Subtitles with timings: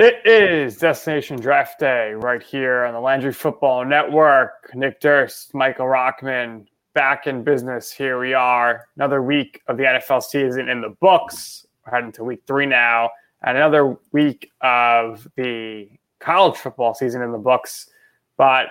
[0.00, 4.70] It is Destination Draft Day right here on the Landry Football Network.
[4.72, 7.90] Nick Durst, Michael Rockman, back in business.
[7.90, 8.86] Here we are.
[8.94, 11.66] Another week of the NFL season in the books.
[11.84, 13.10] We're heading to week three now,
[13.42, 15.88] and another week of the
[16.20, 17.90] college football season in the books.
[18.36, 18.68] But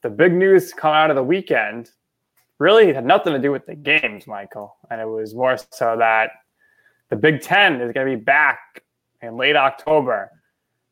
[0.00, 1.90] the big news come out of the weekend
[2.58, 4.78] really had nothing to do with the games, Michael.
[4.90, 6.30] And it was more so that
[7.10, 8.82] the Big Ten is going to be back
[9.20, 10.30] in late October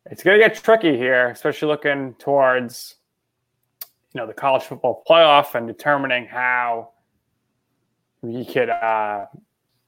[0.06, 2.96] it's going to get tricky here, especially looking towards
[4.14, 6.90] you know the college football playoff and determining how
[8.22, 9.26] we could uh,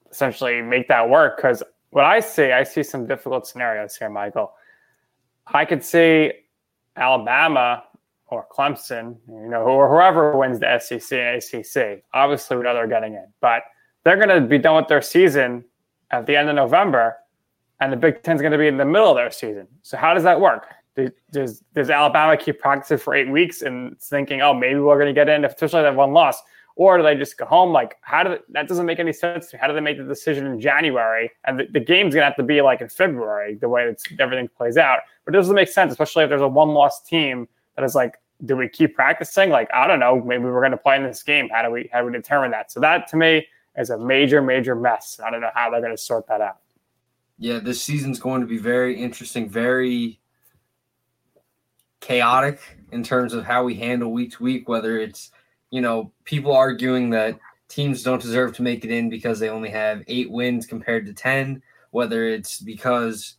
[0.09, 1.37] essentially make that work.
[1.37, 4.53] Because what I see, I see some difficult scenarios here, Michael.
[5.47, 6.31] I could see
[6.95, 7.83] Alabama
[8.27, 12.03] or Clemson, you know, or whoever wins the SEC and ACC.
[12.13, 13.63] Obviously, we know they're getting in, but
[14.03, 15.65] they're going to be done with their season
[16.11, 17.17] at the end of November
[17.81, 19.67] and the Big Ten's going to be in the middle of their season.
[19.81, 20.67] So how does that work?
[21.31, 25.13] Does does Alabama keep practicing for eight weeks and thinking, oh, maybe we're going to
[25.13, 26.41] get in, if especially that one loss,
[26.75, 27.71] or do they just go home?
[27.71, 29.51] Like, how do they, that doesn't make any sense?
[29.59, 32.35] How do they make the decision in January and the, the game's going to have
[32.35, 34.99] to be like in February, the way it's, everything plays out?
[35.25, 38.15] But it doesn't make sense, especially if there's a one loss team that is like,
[38.45, 39.49] do we keep practicing?
[39.49, 41.49] Like, I don't know, maybe we're going to play in this game.
[41.49, 42.71] How do we how do we determine that?
[42.71, 45.19] So that to me is a major major mess.
[45.23, 46.57] I don't know how they're going to sort that out
[47.41, 50.19] yeah, this season's going to be very interesting, very
[51.99, 52.59] chaotic
[52.91, 55.31] in terms of how we handle week to week, whether it's,
[55.71, 59.71] you know, people arguing that teams don't deserve to make it in because they only
[59.71, 63.37] have eight wins compared to 10, whether it's because,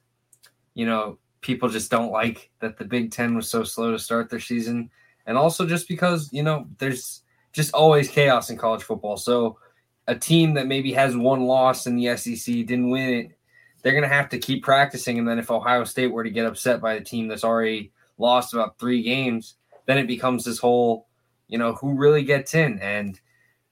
[0.75, 4.29] you know, people just don't like that the Big Ten was so slow to start
[4.29, 4.91] their season.
[5.27, 9.17] And also just because, you know, there's just always chaos in college football.
[9.17, 9.61] So
[10.09, 13.39] a team that maybe has one loss in the SEC didn't win it
[13.83, 15.19] they're going to have to keep practicing.
[15.19, 18.55] And then if Ohio State were to get upset by a team that's already lost
[18.55, 19.57] about three games,
[19.87, 21.09] then it becomes this whole,
[21.49, 22.79] you know, who really gets in.
[22.79, 23.21] And,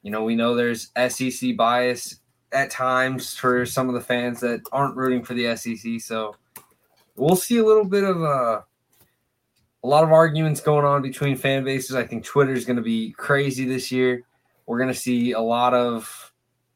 [0.03, 2.17] you know, we know there's SEC bias
[2.53, 6.01] at times for some of the fans that aren't rooting for the SEC.
[6.01, 6.35] So
[7.15, 8.65] we'll see a little bit of a,
[9.83, 11.95] a lot of arguments going on between fan bases.
[11.95, 14.25] I think Twitter is going to be crazy this year.
[14.67, 16.33] We're going to see a lot of,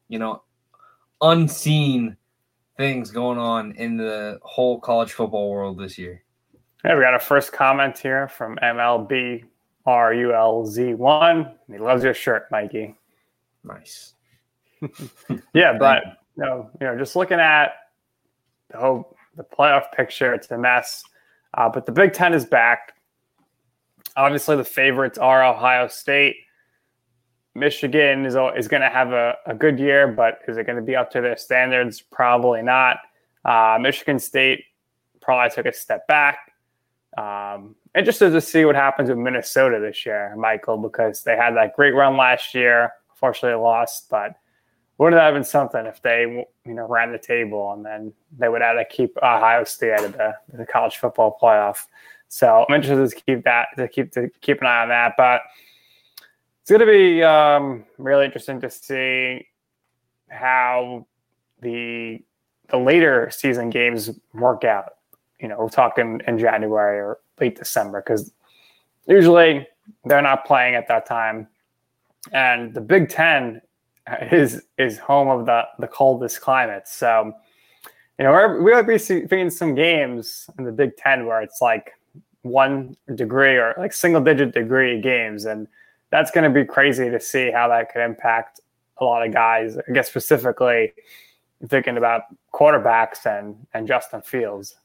[0.08, 0.42] you know,
[1.20, 2.16] unseen
[2.76, 6.22] things going on in the whole college football world this year.
[6.84, 9.44] Yeah, we got a first comment here from MLB
[9.86, 11.54] RULZ1.
[11.68, 12.94] He loves your shirt, Mikey.
[13.62, 14.14] Nice.
[15.54, 16.02] yeah, but
[16.36, 17.72] you know, you know, just looking at
[18.70, 21.02] the whole the playoff picture, it's a mess.
[21.54, 22.94] Uh, but the Big Ten is back.
[24.16, 26.36] Obviously, the favorites are Ohio State.
[27.54, 30.82] Michigan is is going to have a, a good year, but is it going to
[30.82, 32.00] be up to their standards?
[32.00, 32.98] Probably not.
[33.44, 34.64] Uh, Michigan State
[35.20, 36.52] probably took a step back.
[37.16, 41.76] Um, interested to see what happens with Minnesota this year, Michael, because they had that
[41.76, 42.92] great run last year.
[43.10, 44.34] Unfortunately, lost, but
[44.98, 46.22] wouldn't that have been something if they,
[46.66, 50.04] you know, ran the table and then they would have to keep Ohio State out
[50.04, 51.86] of the, the college football playoff.
[52.28, 55.42] So I'm interested to keep that to keep to keep an eye on that, but
[56.64, 59.46] it's going to be um, really interesting to see
[60.30, 61.06] how
[61.60, 62.24] the
[62.70, 64.94] the later season games work out.
[65.38, 68.32] You know, we're talking in January or late December because
[69.06, 69.68] usually
[70.06, 71.48] they're not playing at that time.
[72.32, 73.60] And the Big Ten
[74.32, 76.88] is is home of the the coldest climate.
[76.88, 77.34] So,
[78.18, 81.92] you know, we're, we'll be seeing some games in the Big Ten where it's like
[82.40, 85.68] one degree or like single digit degree games, and
[86.14, 88.60] that's going to be crazy to see how that could impact
[88.98, 89.76] a lot of guys.
[89.76, 90.92] I guess specifically
[91.68, 92.22] thinking about
[92.54, 94.76] quarterbacks and and Justin Fields.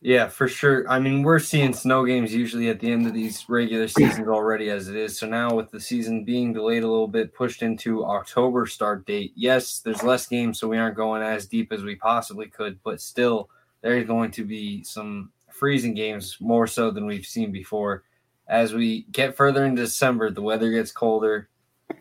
[0.00, 0.84] Yeah, for sure.
[0.90, 4.68] I mean, we're seeing snow games usually at the end of these regular seasons already
[4.68, 5.16] as it is.
[5.16, 9.32] So now with the season being delayed a little bit, pushed into October start date.
[9.36, 13.00] Yes, there's less games, so we aren't going as deep as we possibly could, but
[13.00, 13.48] still
[13.80, 18.02] there's going to be some freezing games more so than we've seen before.
[18.48, 21.48] As we get further into December, the weather gets colder.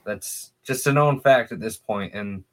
[0.05, 2.13] That's just a known fact at this point.
[2.13, 2.43] And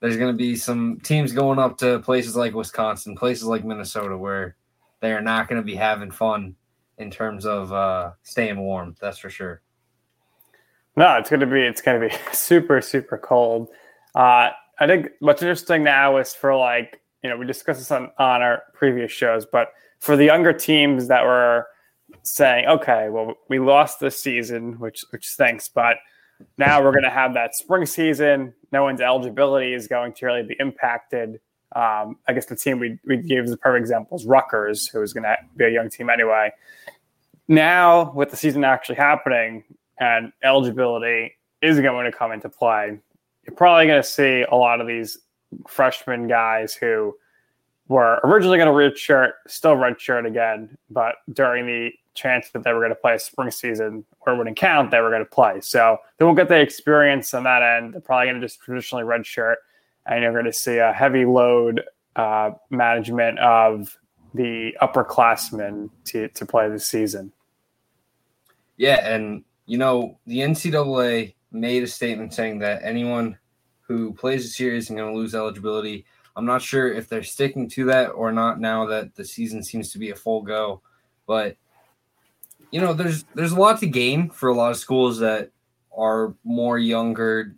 [0.00, 4.16] there's going to be some teams going up to places like Wisconsin, places like Minnesota,
[4.16, 4.56] where
[5.00, 6.54] they are not going to be having fun
[6.98, 8.94] in terms of uh, staying warm.
[9.00, 9.62] That's for sure.
[10.96, 13.68] No, it's going to be it's going to be super super cold.
[14.14, 18.10] Uh, I think what's interesting now is for like you know we discussed this on
[18.18, 19.68] on our previous shows, but
[19.98, 21.66] for the younger teams that were
[22.26, 25.96] saying, okay, well we lost this season, which which stinks, but
[26.58, 28.52] now we're going to have that spring season.
[28.70, 31.40] No one's eligibility is going to really be impacted
[31.74, 35.02] um, I guess the team we, we gave as a perfect example is Rutgers, who
[35.02, 36.50] is going to be a young team anyway.
[37.48, 39.64] Now, with the season actually happening
[39.98, 42.98] and eligibility is going to come into play,
[43.46, 45.18] you're probably going to see a lot of these
[45.68, 47.14] freshman guys who
[47.88, 52.80] were originally going to redshirt, still redshirt again, but during the chance that they were
[52.80, 55.60] going to play a spring season or it wouldn't count, they were going to play.
[55.60, 57.94] So they won't get the experience on that end.
[57.94, 59.56] They're probably going to just traditionally redshirt
[60.06, 61.82] and you're going to see a heavy load
[62.16, 63.96] uh, management of
[64.34, 67.32] the upperclassmen to, to play this season.
[68.76, 73.38] Yeah, and you know the NCAA made a statement saying that anyone
[73.80, 76.04] who plays a series is going to lose eligibility.
[76.36, 79.90] I'm not sure if they're sticking to that or not now that the season seems
[79.92, 80.82] to be a full go,
[81.26, 81.56] but
[82.76, 85.50] you know there's there's a lot to gain for a lot of schools that
[85.96, 87.54] are more younger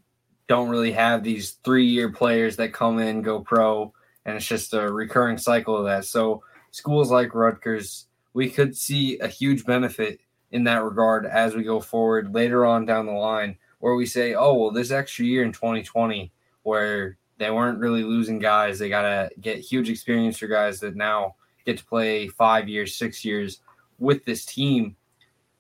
[0.47, 3.93] don't really have these three year players that come in, go pro,
[4.25, 6.05] and it's just a recurring cycle of that.
[6.05, 10.20] So schools like Rutgers, we could see a huge benefit
[10.53, 14.35] in that regard as we go forward later on down the line, where we say,
[14.35, 16.31] oh, well, this extra year in 2020
[16.62, 20.94] where they weren't really losing guys, they got to get huge experience for guys that
[20.94, 21.35] now
[21.67, 23.62] get to play five years, six years
[23.99, 24.94] with this team.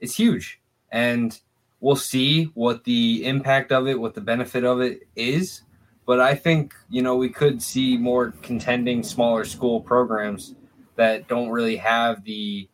[0.00, 0.60] It's huge.
[0.90, 1.38] And
[1.80, 5.62] we'll see what the impact of it, what the benefit of it is.
[6.06, 10.54] But I think, you know, we could see more contending smaller school programs
[10.96, 12.68] that don't really have the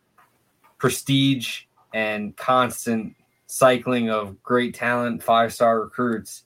[0.77, 1.63] prestige
[1.93, 3.15] and constant
[3.47, 6.43] cycling of great talent, five star recruits.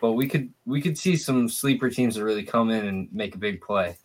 [0.00, 3.34] But we could we could see some sleeper teams that really come in and make
[3.34, 3.98] a big play.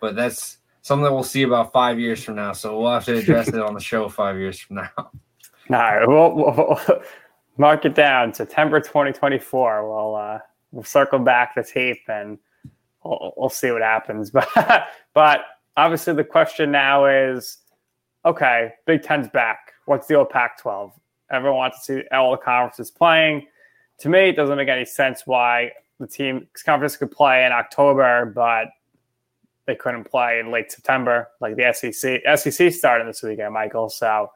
[0.00, 2.52] But that's something that we'll see about five years from now.
[2.52, 5.10] So we'll have to address it on the show five years from now.
[5.68, 7.02] No, we'll, we'll,
[7.56, 8.34] mark it down.
[8.34, 10.38] September 2024 we'll uh
[10.72, 12.38] we'll circle back the tape and
[13.04, 14.30] we'll, we'll see what happens.
[14.54, 15.40] But but
[15.76, 17.58] obviously the question now is
[18.24, 19.72] okay big ten's back.
[19.86, 20.92] What's the old pac 12
[21.30, 23.46] everyone wants to see all the conferences playing.
[24.00, 28.26] To me it doesn't make any sense why the team conference could play in october
[28.26, 28.68] but
[29.66, 33.88] they couldn't play in late september like the sec sec started this weekend michael.
[33.88, 34.30] So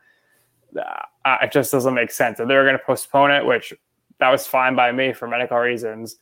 [0.76, 2.40] uh, it just doesn't make sense.
[2.40, 3.72] If they were going to postpone it, which
[4.18, 6.16] that was fine by me for medical reasons,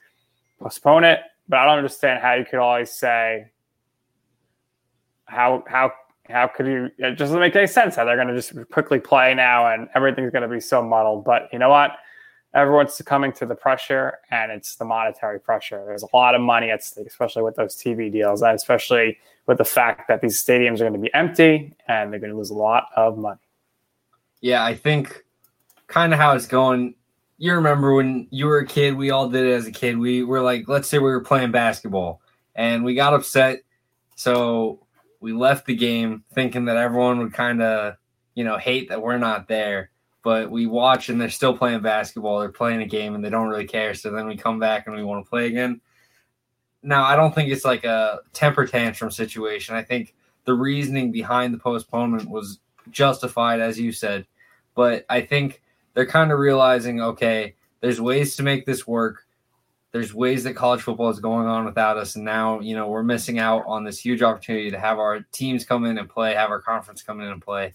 [0.60, 1.20] postpone it.
[1.48, 3.50] But I don't understand how you could always say
[5.28, 5.92] how how
[6.28, 6.90] how could you?
[6.98, 9.88] It just doesn't make any sense how they're going to just quickly play now and
[9.94, 11.24] everything's going to be so muddled.
[11.24, 11.92] But you know what?
[12.54, 15.84] Everyone's succumbing to the pressure, and it's the monetary pressure.
[15.86, 19.58] There's a lot of money at stake, especially with those TV deals, and especially with
[19.58, 22.50] the fact that these stadiums are going to be empty and they're going to lose
[22.50, 23.40] a lot of money.
[24.40, 25.24] Yeah, I think
[25.86, 26.94] kind of how it's going.
[27.38, 29.98] You remember when you were a kid, we all did it as a kid.
[29.98, 32.20] We were like, let's say we were playing basketball
[32.54, 33.60] and we got upset.
[34.16, 34.86] So
[35.20, 37.96] we left the game thinking that everyone would kind of,
[38.34, 39.90] you know, hate that we're not there.
[40.22, 42.40] But we watch and they're still playing basketball.
[42.40, 43.94] They're playing a game and they don't really care.
[43.94, 45.80] So then we come back and we want to play again.
[46.82, 49.74] Now, I don't think it's like a temper tantrum situation.
[49.74, 50.14] I think
[50.44, 52.58] the reasoning behind the postponement was
[52.90, 54.26] justified, as you said.
[54.74, 55.62] But I think
[55.94, 59.26] they're kind of realizing, okay, there's ways to make this work.
[59.92, 62.16] There's ways that college football is going on without us.
[62.16, 65.64] And now, you know, we're missing out on this huge opportunity to have our teams
[65.64, 67.74] come in and play, have our conference come in and play.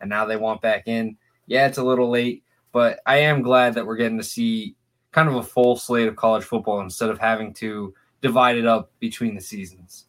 [0.00, 1.16] And now they want back in.
[1.46, 4.76] Yeah, it's a little late, but I am glad that we're getting to see
[5.12, 8.90] kind of a full slate of college football instead of having to divide it up
[9.00, 10.06] between the seasons.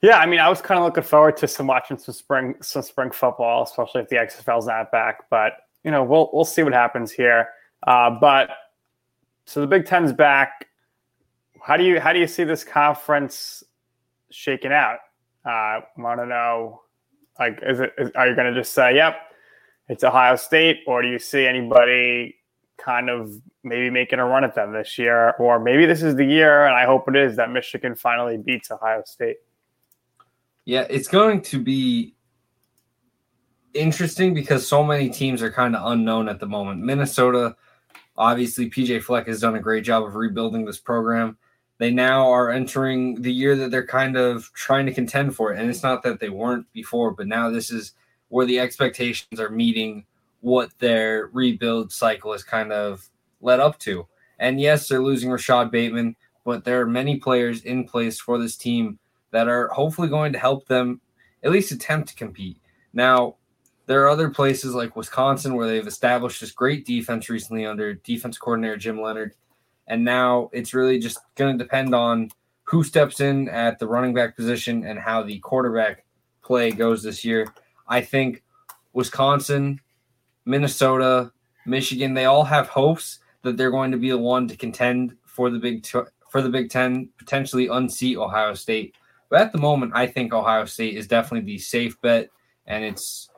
[0.00, 2.82] Yeah, I mean, I was kind of looking forward to some watching some spring some
[2.82, 5.28] spring football, especially if the XFL's not back.
[5.28, 7.48] But you know, we'll we'll see what happens here.
[7.86, 8.50] Uh, but
[9.44, 10.68] so the Big Ten's back.
[11.60, 13.64] How do you how do you see this conference
[14.30, 14.98] shaking out?
[15.44, 16.82] I uh, want to know,
[17.38, 19.16] like, is it is, are you going to just say, "Yep,
[19.88, 22.36] it's Ohio State," or do you see anybody
[22.76, 23.32] kind of
[23.64, 26.76] maybe making a run at them this year, or maybe this is the year, and
[26.76, 29.38] I hope it is that Michigan finally beats Ohio State.
[30.68, 32.14] Yeah, it's going to be
[33.72, 36.82] interesting because so many teams are kind of unknown at the moment.
[36.82, 37.56] Minnesota,
[38.18, 41.38] obviously, PJ Fleck has done a great job of rebuilding this program.
[41.78, 45.58] They now are entering the year that they're kind of trying to contend for it.
[45.58, 47.94] And it's not that they weren't before, but now this is
[48.28, 50.04] where the expectations are meeting
[50.42, 53.08] what their rebuild cycle has kind of
[53.40, 54.06] led up to.
[54.38, 58.54] And yes, they're losing Rashod Bateman, but there are many players in place for this
[58.54, 58.98] team
[59.30, 61.00] that are hopefully going to help them
[61.42, 62.58] at least attempt to compete.
[62.92, 63.36] Now,
[63.86, 68.36] there are other places like Wisconsin where they've established this great defense recently under defense
[68.36, 69.34] coordinator Jim Leonhard.
[69.86, 72.30] And now it's really just going to depend on
[72.64, 76.04] who steps in at the running back position and how the quarterback
[76.42, 77.46] play goes this year.
[77.88, 78.42] I think
[78.92, 79.80] Wisconsin,
[80.44, 81.32] Minnesota,
[81.64, 85.48] Michigan, they all have hopes that they're going to be the one to contend for
[85.48, 88.96] the Big for the Big Ten, potentially unseat Ohio State.
[89.28, 92.30] But at the moment, I think Ohio State is definitely the safe bet,
[92.66, 93.28] and it's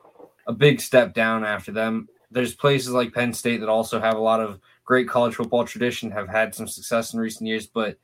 [0.47, 2.07] a big step down after them.
[2.29, 6.11] There's places like Penn State that also have a lot of great college football tradition,
[6.11, 7.67] have had some success in recent years.
[7.67, 7.97] But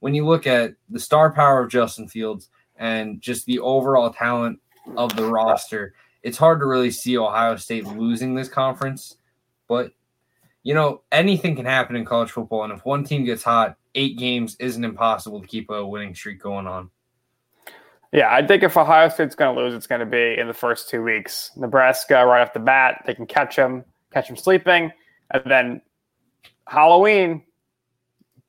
[0.00, 4.60] when you look at the star power of Justin Fields and just the overall talent
[4.96, 9.16] of the roster, it's hard to really see Ohio State losing this conference.
[9.66, 9.92] But
[10.62, 14.18] you know, anything can happen in college football, and if one team gets hot, eight
[14.18, 16.90] games isn't impossible to keep a winning streak going on.
[18.12, 20.54] Yeah, I think if Ohio State's going to lose, it's going to be in the
[20.54, 21.52] first two weeks.
[21.56, 24.90] Nebraska, right off the bat, they can catch them, catch them sleeping,
[25.30, 25.80] and then
[26.66, 27.44] Halloween,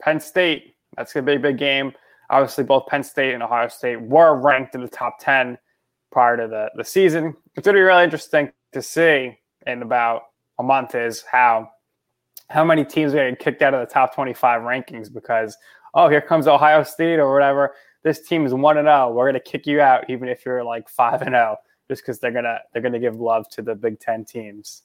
[0.01, 0.75] Penn State.
[0.97, 1.93] That's going to be a big game.
[2.31, 5.57] Obviously, both Penn State and Ohio State were ranked in the top ten
[6.11, 7.35] prior to the the season.
[7.55, 9.37] It's going to be really interesting to see
[9.67, 10.23] in about
[10.59, 11.69] a month is how
[12.49, 15.55] how many teams are getting kicked out of the top twenty five rankings because
[15.93, 19.07] oh here comes Ohio State or whatever this team is one and zero.
[19.09, 19.13] Oh.
[19.13, 22.19] We're gonna kick you out, even if you're like five and zero, oh, just because
[22.19, 24.83] they're gonna they're gonna give love to the Big Ten teams.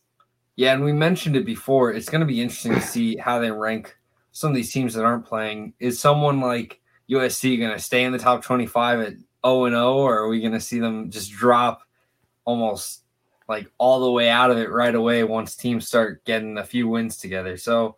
[0.57, 1.93] Yeah, and we mentioned it before.
[1.93, 3.97] It's gonna be interesting to see how they rank
[4.33, 5.75] some of these teams that aren't playing.
[5.79, 6.81] Is someone like
[7.11, 10.41] USC gonna stay in the top twenty five at zero and zero, or are we
[10.41, 11.83] gonna see them just drop
[12.45, 13.03] almost
[13.49, 16.89] like all the way out of it right away once teams start getting a few
[16.89, 17.57] wins together?
[17.57, 17.97] So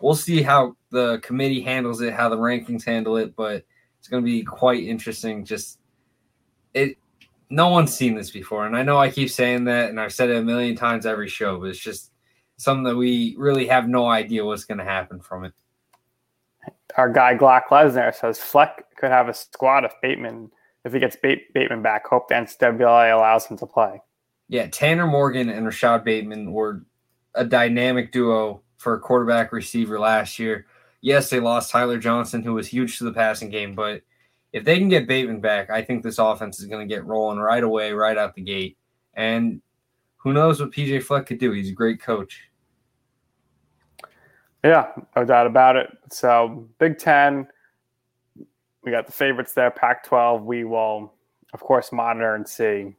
[0.00, 3.64] we'll see how the committee handles it, how the rankings handle it, but
[4.00, 5.44] it's going to be quite interesting.
[5.44, 5.78] Just
[6.72, 6.96] it,
[7.50, 10.30] no one's seen this before, and I know I keep saying that, and I've said
[10.30, 12.10] it a million times every show, but it's just
[12.56, 15.52] something that we really have no idea what's going to happen from it.
[16.96, 20.50] Our guy Glock Lesnar says Fleck could have a squad if Bateman,
[20.84, 22.06] if he gets Bateman back.
[22.06, 24.00] Hope the NCAA allows him to play.
[24.48, 26.84] Yeah, Tanner Morgan and Rashod Bateman were
[27.34, 30.66] a dynamic duo for a quarterback receiver last year
[31.00, 34.02] yes, they lost Tyler Johnson, who was huge to the passing game, but
[34.52, 37.38] if they can get Bateman back, I think this offense is going to get rolling
[37.38, 38.76] right away, right out the gate.
[39.14, 39.62] And
[40.16, 41.52] who knows what PJ Fleck could do?
[41.52, 42.42] He's a great coach.
[44.64, 45.88] Yeah, no doubt about it.
[46.10, 47.46] So, Big Ten,
[48.82, 49.70] we got the favorites there.
[49.70, 51.14] Pac 12, we will,
[51.54, 52.94] of course, monitor and see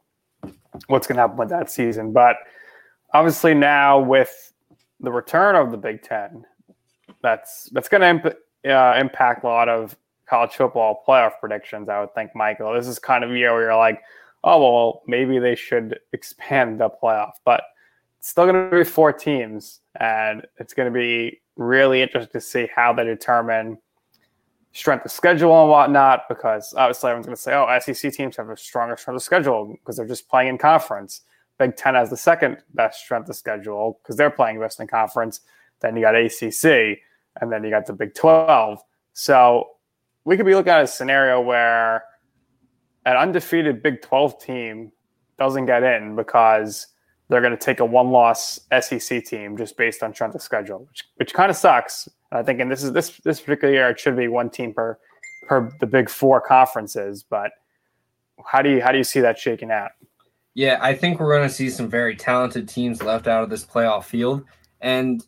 [0.88, 2.14] what's going to happen with that season.
[2.14, 2.38] But
[3.14, 4.54] obviously, now with
[5.00, 6.46] the return of the Big Ten,
[7.22, 8.38] that's that's going to imp-
[8.68, 9.96] uh, impact a lot of
[10.28, 11.90] college football playoff predictions.
[11.90, 12.74] I would think, Michael.
[12.74, 14.02] This is kind of year where you're like,
[14.44, 17.64] oh well, maybe they should expand the playoff, but
[18.18, 22.42] it's still going to be four teams, and it's going to be really interesting to
[22.42, 23.78] see how they determine
[24.74, 26.30] strength of schedule and whatnot.
[26.30, 29.68] Because obviously, everyone's going to say, oh, SEC teams have a stronger strength of schedule
[29.68, 31.22] because they're just playing in conference.
[31.58, 35.42] Big Ten has the second best strength of schedule because they're playing best in conference.
[35.80, 37.00] Then you got ACC
[37.40, 38.80] and then you got the Big 12.
[39.14, 39.70] So
[40.26, 42.04] we could be looking at a scenario where
[43.06, 44.92] an undefeated Big 12 team
[45.38, 46.88] doesn't get in because
[47.30, 51.06] they're going to take a one-loss SEC team just based on strength of schedule, which
[51.16, 52.10] which kind of sucks.
[52.32, 55.00] I think, and this is this this particular year, it should be one team per
[55.48, 57.24] per the Big Four conferences.
[57.24, 57.52] But
[58.46, 59.92] how do you how do you see that shaking out?
[60.54, 63.66] Yeah, I think we're going to see some very talented teams left out of this
[63.66, 64.44] playoff field.
[64.82, 65.26] And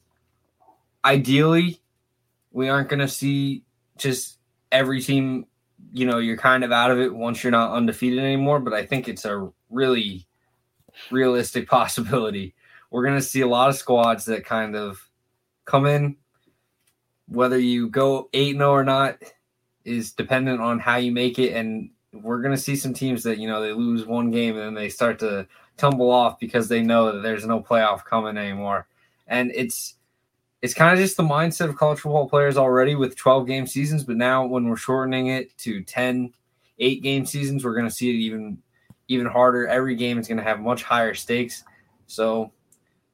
[1.06, 1.80] ideally,
[2.54, 3.64] we aren't going to see
[3.98, 4.38] just
[4.72, 5.48] every team,
[5.92, 8.60] you know, you're kind of out of it once you're not undefeated anymore.
[8.60, 10.26] But I think it's a really
[11.12, 12.54] realistic possibility.
[12.92, 15.10] We're going to see a lot of squads that kind of
[15.66, 16.16] come in.
[17.28, 19.18] Whether you go 8 0 or not
[19.84, 21.54] is dependent on how you make it.
[21.54, 24.66] And we're going to see some teams that, you know, they lose one game and
[24.68, 28.88] then they start to tumble off because they know that there's no playoff coming anymore.
[29.28, 29.96] And it's,
[30.64, 34.06] it's kind of just the mindset of college football players already with 12 game seasons,
[34.06, 36.34] but now when we're shortening it to 10,
[36.80, 38.58] eight game seasons, we're going to see it even
[39.10, 39.68] even harder.
[39.68, 41.66] Every game is going to have much higher stakes.
[42.08, 42.54] So,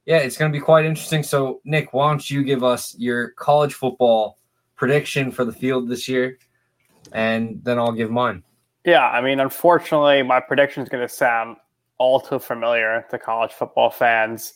[0.06, 1.24] yeah, it's going to be quite interesting.
[1.24, 4.38] So, Nick, why don't you give us your college football
[4.76, 6.38] prediction for the field this year,
[7.12, 8.44] and then I'll give mine.
[8.84, 11.56] Yeah, I mean, unfortunately, my prediction is going to sound
[11.98, 14.54] all too familiar to college football fans.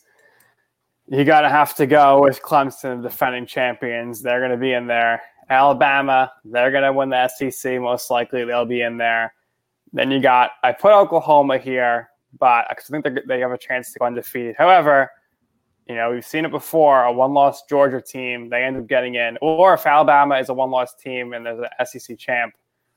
[1.09, 4.23] You got to have to go with Clemson, defending champions.
[4.23, 5.23] They're going to be in there.
[5.51, 7.79] Alabama, they're going to win the SEC.
[7.81, 9.35] Most likely, they'll be in there.
[9.93, 12.09] Then you got, I put Oklahoma here,
[12.39, 14.57] but I think they have a chance to go undefeated.
[14.57, 15.11] However,
[15.87, 19.17] you know, we've seen it before a one loss Georgia team, they end up getting
[19.17, 19.37] in.
[19.43, 22.55] Or if Alabama is a one loss team and there's an SEC champ,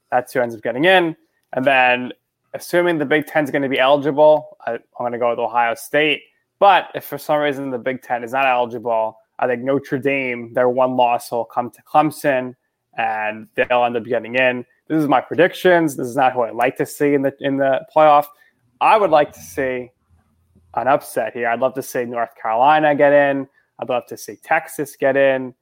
[0.10, 1.16] that's who ends up getting in.
[1.54, 2.14] And then,
[2.54, 5.40] assuming the Big Ten is going to be eligible, I, I'm going to go with
[5.40, 6.22] Ohio State.
[6.60, 10.54] But if for some reason the Big Ten is not eligible, I think Notre Dame,
[10.54, 12.56] their one loss will come to Clemson
[12.98, 14.66] and they'll end up getting in.
[14.88, 15.96] This is my predictions.
[15.96, 18.26] This is not who I like to see in the in the playoff.
[18.82, 19.92] I would like to see
[20.76, 21.50] an upset here.
[21.50, 23.48] I'd love to see North Carolina get in.
[23.80, 25.54] I'd love to see Texas get in.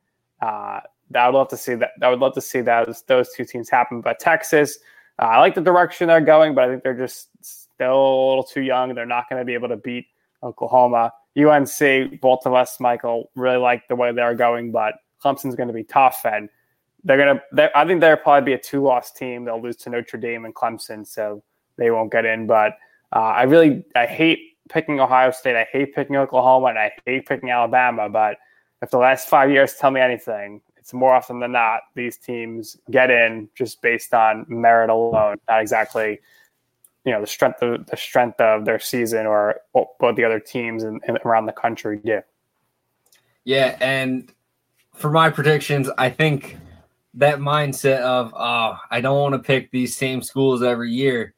[0.41, 0.79] Uh,
[1.13, 1.91] I would love to see that.
[2.01, 4.01] I would love to see those those two teams happen.
[4.01, 4.77] But Texas,
[5.19, 8.43] uh, I like the direction they're going, but I think they're just still a little
[8.43, 8.93] too young.
[8.95, 10.07] They're not going to be able to beat
[10.45, 11.11] Oklahoma.
[11.37, 15.73] UNC, both of us, Michael, really like the way they're going, but Clemson's going to
[15.73, 16.21] be tough.
[16.23, 16.49] And
[17.03, 17.41] they're gonna.
[17.51, 19.45] They're, I think they'll probably be a two-loss team.
[19.45, 21.43] They'll lose to Notre Dame and Clemson, so
[21.77, 22.47] they won't get in.
[22.47, 22.73] But
[23.13, 25.55] uh, I really, I hate picking Ohio State.
[25.55, 28.09] I hate picking Oklahoma, and I hate picking Alabama.
[28.09, 28.37] But
[28.81, 32.77] if the last five years tell me anything, it's more often than not these teams
[32.89, 36.19] get in just based on merit alone, not exactly
[37.05, 40.83] you know the strength of the strength of their season or what the other teams
[40.83, 42.21] in, in, around the country do.
[43.43, 44.31] Yeah, and
[44.95, 46.57] for my predictions, I think
[47.13, 51.35] that mindset of oh, I don't want to pick these same schools every year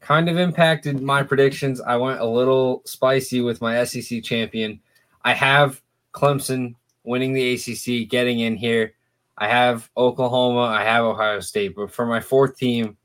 [0.00, 1.80] kind of impacted my predictions.
[1.80, 4.80] I went a little spicy with my SEC champion.
[5.24, 5.80] I have
[6.12, 8.94] Clemson winning the ACC, getting in here.
[9.38, 12.96] I have Oklahoma, I have Ohio State, but for my fourth team,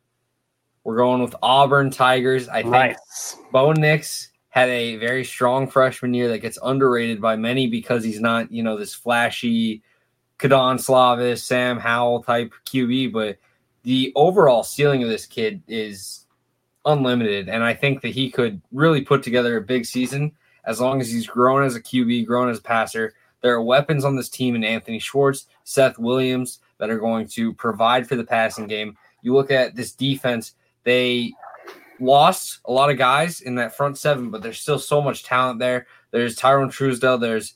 [0.86, 2.48] we're going with Auburn Tigers.
[2.48, 3.36] I think nice.
[3.52, 8.22] Bo Nix had a very strong freshman year that gets underrated by many because he's
[8.22, 9.82] not, you know, this flashy
[10.38, 13.38] Kedon Slovis, Sam Howell type QB, but
[13.84, 16.28] the overall ceiling of this kid is
[16.86, 17.50] unlimited.
[17.50, 20.32] And I think that he could really put together a big season
[20.66, 23.16] as long as he's grown as a QB, grown as a passer.
[23.42, 27.54] There are weapons on this team in Anthony Schwartz, Seth Williams that are going to
[27.54, 28.98] provide for the passing game.
[29.24, 30.54] You look at this defense,
[30.86, 31.34] they
[32.00, 35.60] lost a lot of guys in that front seven, but there's still so much talent
[35.60, 35.88] there.
[36.12, 37.56] There's Tyrone Truesdell, there's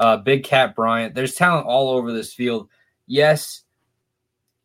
[0.00, 1.14] uh, Big Kat Bryant.
[1.14, 2.68] There's talent all over this field.
[3.06, 3.64] Yes,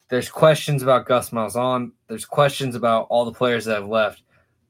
[0.10, 1.92] there's questions about Gus Malzahn.
[2.08, 4.24] There's questions about all the players that have left.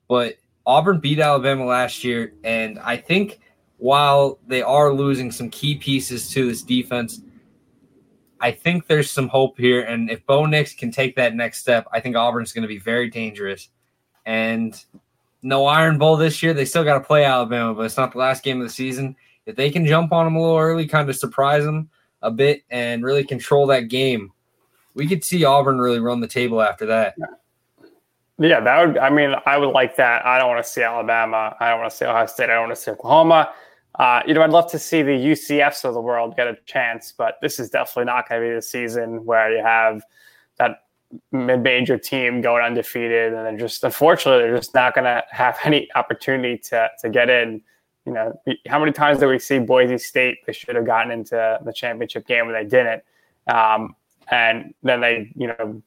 [0.08, 3.40] But Auburn beat Alabama last year, and I think
[3.78, 7.22] while they are losing some key pieces to this defense,
[8.46, 9.82] I think there's some hope here.
[9.82, 12.78] And if Bo Nix can take that next step, I think Auburn's going to be
[12.78, 13.70] very dangerous.
[14.26, 14.80] And
[15.42, 16.54] no Iron Bowl this year.
[16.54, 19.16] They still got to play Alabama, but it's not the last game of the season
[19.46, 21.90] if they can jump on them a little early, kind of surprise them
[22.22, 24.32] a bit, and really control that game,
[24.94, 27.16] we could see Auburn really run the table after that.
[28.38, 28.98] Yeah, that would.
[28.98, 30.26] I mean, I would like that.
[30.26, 31.56] I don't want to see Alabama.
[31.60, 32.50] I don't want to see Ohio State.
[32.50, 33.54] I don't want to see Oklahoma.
[33.98, 37.14] Uh, you know, I'd love to see the UCFs of the world get a chance,
[37.18, 40.04] but this is definitely not going to be the season where you have
[40.58, 40.84] that
[41.32, 45.88] mid-major team going undefeated, and then just unfortunately, they're just not going to have any
[45.96, 47.62] opportunity to to get in
[48.06, 50.46] you know, how many times did we see Boise State?
[50.46, 53.04] They should have gotten into the championship game and they didn't.
[53.48, 53.96] Um,
[54.30, 55.82] and then they, you know,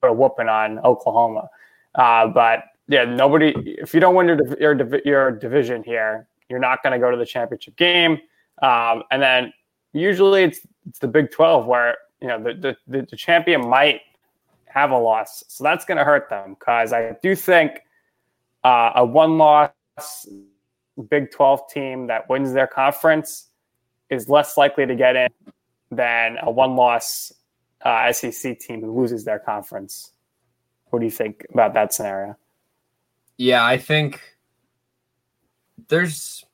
[0.00, 1.48] put a whooping on Oklahoma.
[1.94, 3.52] Uh, but yeah, nobody.
[3.56, 7.16] If you don't win your your, your division here, you're not going to go to
[7.16, 8.18] the championship game.
[8.60, 9.52] Um, and then
[9.92, 14.00] usually it's it's the Big Twelve where you know the the, the champion might
[14.66, 17.80] have a loss, so that's going to hurt them because I do think
[18.64, 19.70] uh, a one loss
[21.08, 23.48] Big 12 team that wins their conference
[24.10, 25.28] is less likely to get in
[25.90, 27.32] than a one loss
[27.82, 30.12] uh, SEC team who loses their conference.
[30.90, 32.36] What do you think about that scenario?
[33.36, 34.20] Yeah, I think
[35.88, 36.44] there's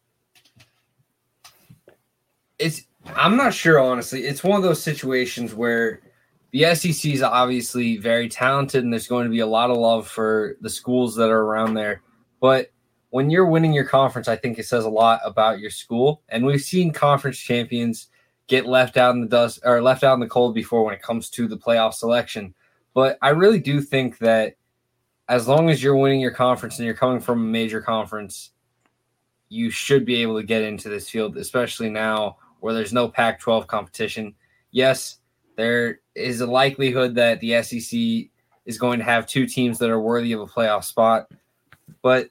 [2.59, 2.83] it's
[3.15, 4.25] I'm not sure honestly.
[4.25, 6.01] It's one of those situations where
[6.53, 10.09] the SEC is obviously very talented and there's going to be a lot of love
[10.09, 12.03] for the schools that are around there.
[12.41, 12.71] But
[13.11, 16.23] when you're winning your conference, I think it says a lot about your school.
[16.29, 18.09] And we've seen conference champions
[18.47, 21.03] get left out in the dust or left out in the cold before when it
[21.03, 22.55] comes to the playoff selection.
[22.95, 24.57] But I really do think that
[25.29, 28.53] as long as you're winning your conference and you're coming from a major conference,
[29.49, 33.41] you should be able to get into this field, especially now where there's no Pac
[33.41, 34.35] 12 competition.
[34.71, 35.19] Yes,
[35.57, 38.31] there is a likelihood that the SEC
[38.67, 41.31] is going to have two teams that are worthy of a playoff spot.
[42.03, 42.31] But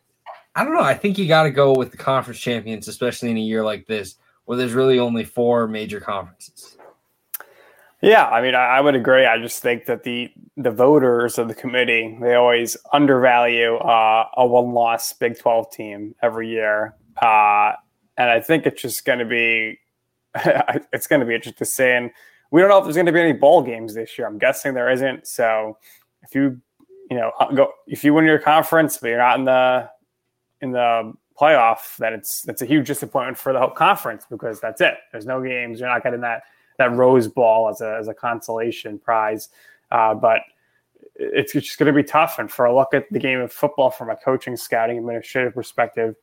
[0.56, 0.82] I don't know.
[0.82, 3.88] I think you got to go with the conference champions, especially in a year like
[3.88, 6.78] this where there's really only four major conferences.
[8.01, 9.25] Yeah, I mean, I, would agree.
[9.25, 14.45] I just think that the the voters of the committee they always undervalue uh, a
[14.45, 17.73] one loss Big Twelve team every year, uh,
[18.17, 19.80] and I think it's just going to be
[20.93, 21.89] it's going to be interesting to see.
[21.89, 22.12] And
[22.51, 24.28] we don't know if there's going to be any bowl games this year.
[24.28, 25.28] I'm guessing there isn't.
[25.28, 25.78] So
[26.23, 26.60] if you
[27.10, 29.89] you know uh, go if you win your conference but you're not in the
[30.62, 34.82] in the playoff, then it's that's a huge disappointment for the whole conference because that's
[34.82, 34.95] it.
[35.12, 35.80] There's no games.
[35.80, 36.43] You're not getting that
[36.78, 39.49] that Rose Bowl as a as a consolation prize.
[39.91, 40.41] Uh, but
[41.15, 42.39] it's just going to be tough.
[42.39, 46.15] And for a look at the game of football from a coaching, scouting, administrative perspective,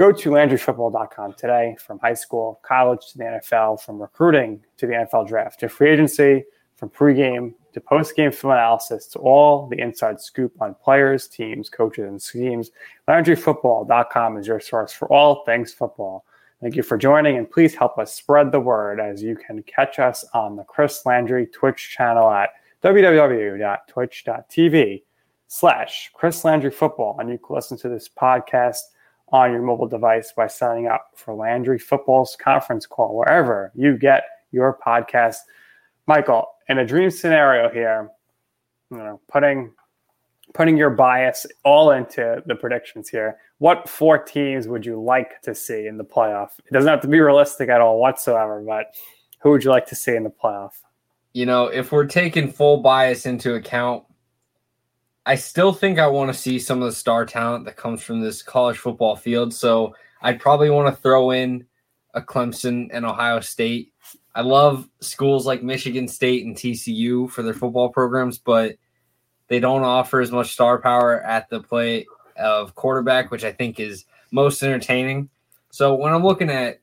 [0.00, 1.76] go to LandryFootball.com today.
[1.78, 5.90] From high school, college to the NFL, from recruiting to the NFL draft to free
[5.90, 6.42] agency,
[6.76, 12.08] from pregame to post-game film analysis to all the inside scoop on players, teams, coaches,
[12.08, 12.70] and schemes.
[13.08, 16.24] LandryFootball.com is your source for all things football.
[16.62, 19.98] Thank you for joining, and please help us spread the word as you can catch
[19.98, 22.48] us on the Chris Landry Twitch channel at
[22.82, 25.02] www.twitch.tv
[25.48, 27.18] slash Chris Landry Football.
[27.20, 28.78] And you can listen to this podcast
[29.32, 34.24] on your mobile device by signing up for Landry Football's conference call, wherever you get
[34.52, 35.36] your podcast.
[36.06, 38.10] Michael, in a dream scenario here,
[38.90, 39.72] you know, putting
[40.52, 45.54] putting your bias all into the predictions here, what four teams would you like to
[45.54, 46.48] see in the playoff?
[46.66, 48.86] It doesn't have to be realistic at all whatsoever, but
[49.40, 50.72] who would you like to see in the playoff?
[51.34, 54.02] You know, if we're taking full bias into account,
[55.26, 58.20] I still think I want to see some of the star talent that comes from
[58.20, 59.52] this college football field.
[59.52, 61.66] So I'd probably want to throw in
[62.14, 63.92] a Clemson and Ohio State.
[64.34, 68.76] I love schools like Michigan State and TCU for their football programs, but
[69.48, 72.06] they don't offer as much star power at the play
[72.36, 75.28] of quarterback, which I think is most entertaining.
[75.70, 76.80] So when I'm looking at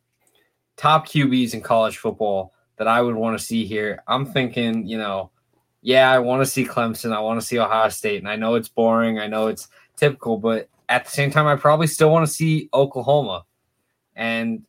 [0.75, 4.97] top QBs in college football that I would want to see here, I'm thinking, you
[4.97, 5.31] know,
[5.81, 7.13] yeah, I want to see Clemson.
[7.13, 8.19] I want to see Ohio State.
[8.19, 9.19] And I know it's boring.
[9.19, 12.69] I know it's typical, but at the same time, I probably still want to see
[12.73, 13.45] Oklahoma.
[14.15, 14.63] And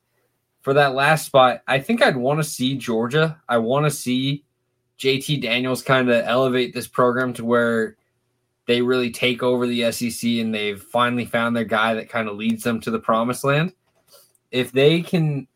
[0.61, 3.41] for that last spot, I think I'd want to see Georgia.
[3.49, 4.45] I want to see
[4.99, 7.97] JT Daniels kind of elevate this program to where
[8.67, 12.37] they really take over the SEC and they've finally found their guy that kind of
[12.37, 13.73] leads them to the promised land.
[14.51, 15.47] If they can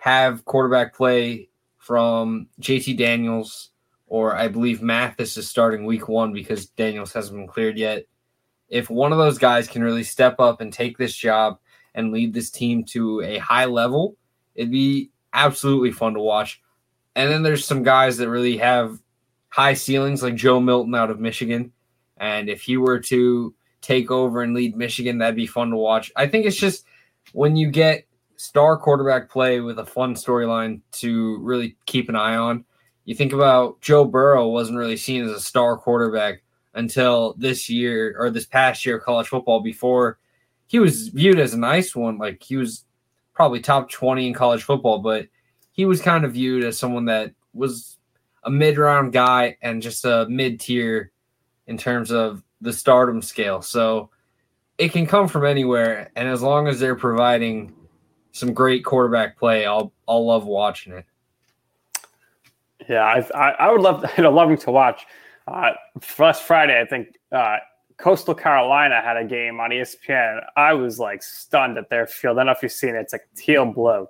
[0.00, 3.70] have quarterback play from JT Daniels,
[4.06, 8.04] or I believe Mathis is starting week one because Daniels hasn't been cleared yet.
[8.68, 11.58] If one of those guys can really step up and take this job
[11.94, 14.16] and lead this team to a high level,
[14.54, 16.60] it'd be absolutely fun to watch.
[17.14, 18.98] And then there's some guys that really have
[19.48, 21.72] high ceilings, like Joe Milton out of Michigan.
[22.16, 26.12] And if he were to take over and lead Michigan, that'd be fun to watch.
[26.16, 26.84] I think it's just
[27.32, 32.36] when you get star quarterback play with a fun storyline to really keep an eye
[32.36, 32.64] on.
[33.06, 36.42] You think about Joe Burrow wasn't really seen as a star quarterback
[36.74, 40.18] until this year or this past year of college football before
[40.66, 42.18] he was viewed as a nice one.
[42.18, 42.84] Like he was
[43.32, 45.28] probably top 20 in college football, but
[45.72, 47.96] he was kind of viewed as someone that was
[48.44, 51.12] a mid round guy and just a mid tier
[51.66, 53.62] in terms of the stardom scale.
[53.62, 54.10] So
[54.78, 57.72] it can come from anywhere, and as long as they're providing
[58.32, 61.06] some great quarterback play, I'll I'll love watching it.
[62.88, 65.06] Yeah, I I, I would love you know loving to watch.
[65.48, 65.72] Uh,
[66.18, 67.58] last Friday, I think uh,
[67.98, 70.44] Coastal Carolina had a game on ESPN.
[70.56, 72.36] I was like stunned at their field.
[72.36, 73.00] I don't know if you've seen it.
[73.00, 74.08] It's like teal blue.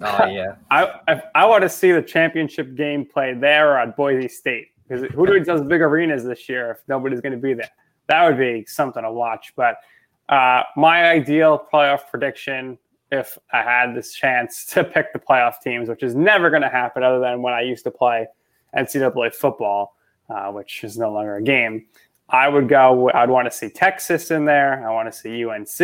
[0.00, 0.56] Oh yeah.
[0.70, 4.68] I I, I want to see the championship game play there or at Boise State
[4.88, 7.70] because who does big arenas this year if nobody's going to be there?
[8.08, 9.52] That would be something to watch.
[9.56, 9.76] But
[10.28, 12.78] Uh, my ideal playoff prediction,
[13.12, 16.68] if I had this chance to pick the playoff teams, which is never going to
[16.68, 18.26] happen other than when I used to play
[18.76, 19.94] NCAA football,
[20.28, 21.86] uh, which is no longer a game,
[22.30, 24.88] I would go, I'd want to see Texas in there.
[24.88, 25.80] I want to see UNC.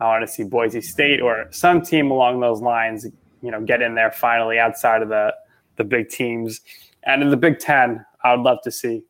[0.00, 3.06] I want to see Boise State or some team along those lines,
[3.42, 5.34] you know, get in there finally outside of the,
[5.76, 6.62] the big teams.
[7.04, 9.04] And in the Big Ten, I would love to see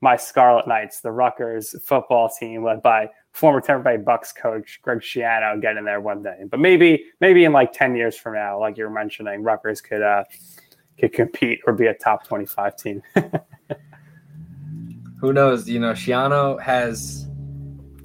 [0.00, 5.00] my Scarlet Knights, the Rutgers football team led by former Tampa Bay Bucks coach Greg
[5.00, 6.44] Schiano get in there one day.
[6.48, 10.02] But maybe maybe in like 10 years from now, like you were mentioning, Rutgers could
[10.02, 10.24] uh,
[10.98, 13.02] could compete or be a top 25 team.
[15.20, 15.68] Who knows?
[15.68, 17.26] You know, Schiano has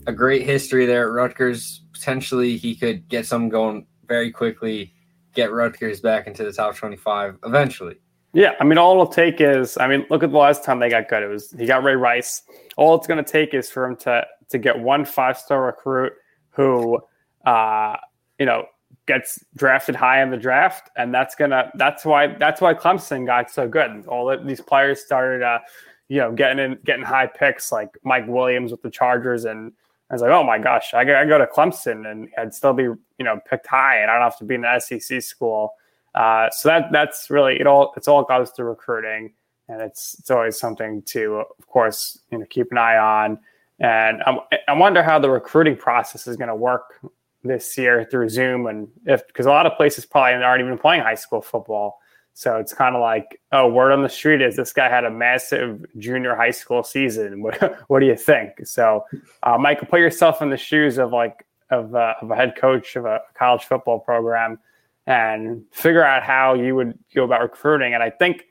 [0.08, 1.82] a great history there at Rutgers.
[1.94, 4.94] Potentially, he could get some going very quickly,
[5.36, 7.98] get Rutgers back into the top 25 eventually.
[8.32, 10.90] Yeah, I mean, all it'll take is, I mean, look at the last time they
[10.90, 11.24] got good.
[11.24, 12.44] It was he got Ray Rice.
[12.78, 16.14] All it's going to take is for him to to get one five star recruit
[16.52, 17.00] who,
[17.46, 17.96] uh,
[18.38, 18.66] you know,
[19.06, 23.50] gets drafted high in the draft, and that's gonna that's why that's why Clemson got
[23.52, 24.06] so good.
[24.08, 25.60] All these players started, uh,
[26.08, 29.72] you know, getting in getting high picks like Mike Williams with the Chargers, and
[30.10, 32.84] I was like, oh my gosh, I, I go to Clemson and I'd still be
[32.84, 35.74] you know picked high, and I don't have to be in an SEC school.
[36.16, 37.68] Uh, so that that's really it.
[37.68, 39.34] All it's all goes to recruiting,
[39.68, 43.40] and it's it's always something to, of course, you know, keep an eye on.
[43.80, 47.00] And I'm, I wonder how the recruiting process is going to work
[47.44, 51.02] this year through Zoom, and if because a lot of places probably aren't even playing
[51.02, 52.00] high school football.
[52.34, 55.12] So it's kind of like, oh, word on the street is this guy had a
[55.12, 57.42] massive junior high school season.
[57.44, 58.66] What, what do you think?
[58.66, 59.04] So,
[59.44, 62.96] uh, Michael, put yourself in the shoes of like of, uh, of a head coach
[62.96, 64.60] of a college football program
[65.06, 67.94] and figure out how you would go about recruiting.
[67.94, 68.46] And I think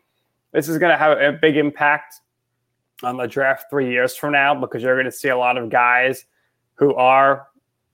[0.52, 2.20] this is going to have a big impact
[3.02, 5.70] on the draft three years from now because you're going to see a lot of
[5.70, 6.24] guys
[6.74, 7.48] who are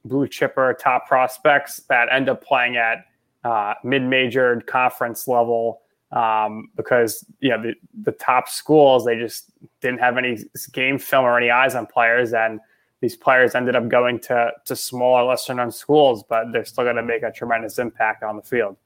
[0.04, 3.04] blue chipper top prospects that end up playing at
[3.44, 9.98] uh, mid-major conference level um, because you know the, the top schools they just didn't
[9.98, 10.38] have any
[10.72, 12.60] game film or any eyes on players and
[13.04, 16.96] these players ended up going to to smaller, lesser known schools, but they're still going
[16.96, 18.78] to make a tremendous impact on the field.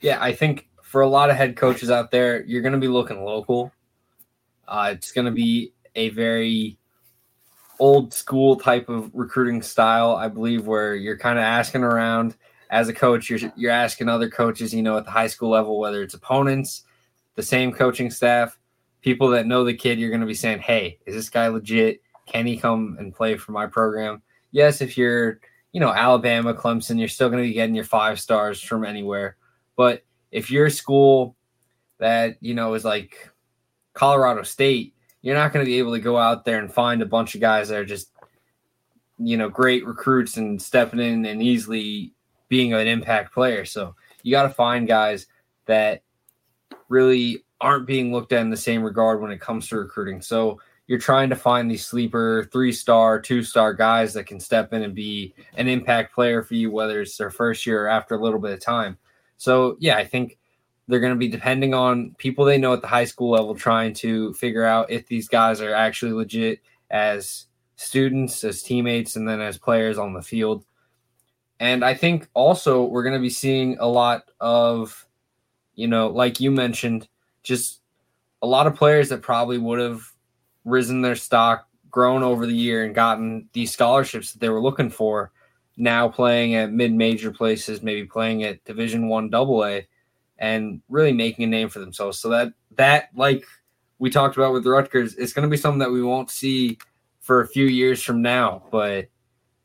[0.00, 2.88] Yeah, I think for a lot of head coaches out there, you're going to be
[2.88, 3.70] looking local.
[4.68, 6.78] Uh, it's going to be a very
[7.78, 12.36] old school type of recruiting style, I believe, where you're kind of asking around
[12.70, 13.30] as a coach.
[13.30, 16.84] You're you're asking other coaches, you know, at the high school level, whether it's opponents,
[17.34, 18.58] the same coaching staff,
[19.00, 19.98] people that know the kid.
[19.98, 22.00] You're going to be saying, "Hey, is this guy legit?
[22.26, 24.22] Can he come and play for my program?
[24.50, 25.40] Yes, if you're,
[25.72, 29.36] you know, Alabama, Clemson, you're still going to be getting your five stars from anywhere.
[29.76, 31.36] But if you're a school
[31.98, 33.30] that, you know, is like
[33.94, 37.06] Colorado State, you're not going to be able to go out there and find a
[37.06, 38.10] bunch of guys that are just,
[39.18, 42.12] you know, great recruits and stepping in and easily
[42.48, 43.64] being an impact player.
[43.64, 45.26] So you got to find guys
[45.66, 46.02] that
[46.88, 50.20] really aren't being looked at in the same regard when it comes to recruiting.
[50.20, 54.72] So you're trying to find these sleeper three star, two star guys that can step
[54.74, 58.14] in and be an impact player for you, whether it's their first year or after
[58.14, 58.98] a little bit of time.
[59.38, 60.38] So, yeah, I think
[60.86, 63.94] they're going to be depending on people they know at the high school level, trying
[63.94, 69.40] to figure out if these guys are actually legit as students, as teammates, and then
[69.40, 70.64] as players on the field.
[71.60, 75.06] And I think also we're going to be seeing a lot of,
[75.74, 77.08] you know, like you mentioned,
[77.42, 77.80] just
[78.42, 80.02] a lot of players that probably would have
[80.64, 84.90] risen their stock, grown over the year, and gotten these scholarships that they were looking
[84.90, 85.32] for.
[85.76, 89.86] Now playing at mid-major places, maybe playing at Division One Double A,
[90.38, 92.18] and really making a name for themselves.
[92.18, 93.44] So that that like
[93.98, 96.78] we talked about with the Rutgers, it's going to be something that we won't see
[97.20, 99.06] for a few years from now, but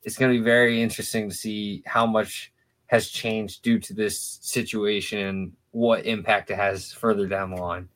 [0.04, 2.54] it's going to be very interesting to see how much
[2.88, 7.88] has changed due to this situation, and what impact it has further down the line.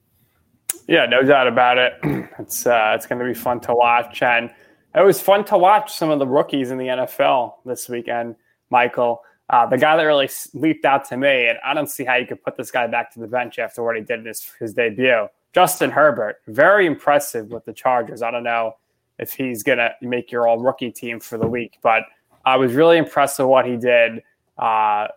[0.87, 1.93] Yeah, no doubt about it.
[2.39, 4.49] It's uh, it's going to be fun to watch, and
[4.95, 8.35] it was fun to watch some of the rookies in the NFL this weekend.
[8.71, 9.21] Michael,
[9.53, 12.25] uh, the guy that really leaped out to me, and I don't see how you
[12.25, 14.73] could put this guy back to the bench after what he did in his, his
[14.73, 15.27] debut.
[15.53, 18.21] Justin Herbert, very impressive with the Chargers.
[18.21, 18.77] I don't know
[19.19, 22.03] if he's going to make your all rookie team for the week, but
[22.45, 24.23] I was really impressed with what he did.
[24.57, 25.09] Uh,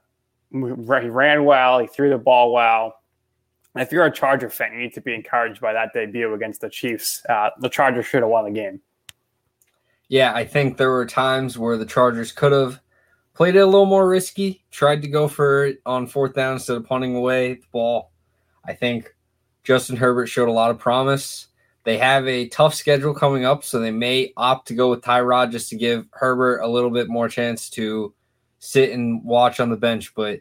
[0.53, 2.96] he ran well, he threw the ball well
[3.77, 6.70] if you're a Charger fan, you need to be encouraged by that debut against the
[6.70, 7.22] Chiefs.
[7.29, 8.81] Uh, the Chargers should have won the game.
[10.09, 12.81] Yeah, I think there were times where the Chargers could have
[13.37, 16.79] played it a little more risky, tried to go for it on fourth down instead
[16.79, 18.11] of punting away the ball.
[18.64, 19.14] I think
[19.62, 21.49] Justin Herbert showed a lot of promise.
[21.85, 25.53] They have a tough schedule coming up, so they may opt to go with Tyrod
[25.53, 28.14] just to give Herbert a little bit more chance to
[28.59, 30.14] sit and watch on the bench.
[30.14, 30.40] But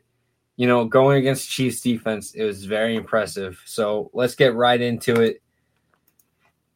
[0.56, 3.62] you know, going against Chiefs defense, it was very impressive.
[3.66, 5.42] So let's get right into it.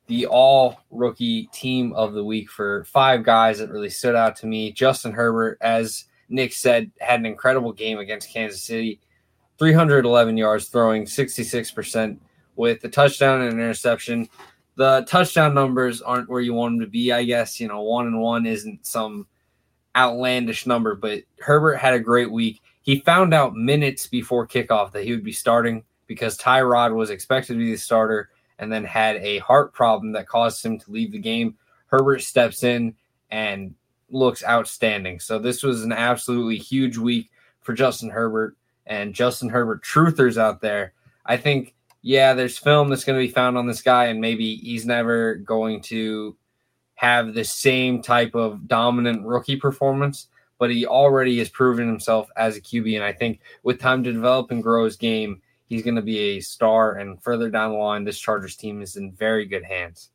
[0.07, 4.47] The all rookie team of the week for five guys that really stood out to
[4.47, 4.73] me.
[4.73, 8.99] Justin Herbert, as Nick said, had an incredible game against Kansas City
[9.57, 12.17] 311 yards, throwing 66%
[12.55, 14.29] with the touchdown and an interception.
[14.75, 17.59] The touchdown numbers aren't where you want them to be, I guess.
[17.59, 19.27] You know, one and one isn't some
[19.95, 22.61] outlandish number, but Herbert had a great week.
[22.81, 27.53] He found out minutes before kickoff that he would be starting because Tyrod was expected
[27.53, 31.11] to be the starter and then had a heart problem that caused him to leave
[31.11, 31.55] the game.
[31.87, 32.95] Herbert steps in
[33.31, 33.75] and
[34.11, 35.19] looks outstanding.
[35.19, 37.29] So this was an absolutely huge week
[37.61, 40.93] for Justin Herbert and Justin Herbert truthers out there.
[41.25, 44.55] I think yeah, there's film that's going to be found on this guy and maybe
[44.55, 46.35] he's never going to
[46.95, 52.57] have the same type of dominant rookie performance, but he already has proven himself as
[52.57, 52.95] a QB.
[52.95, 56.19] And I think with time to develop and grow his game, he's going to be
[56.19, 56.93] a star.
[56.93, 60.09] And further down the line, this Chargers team is in very good hands.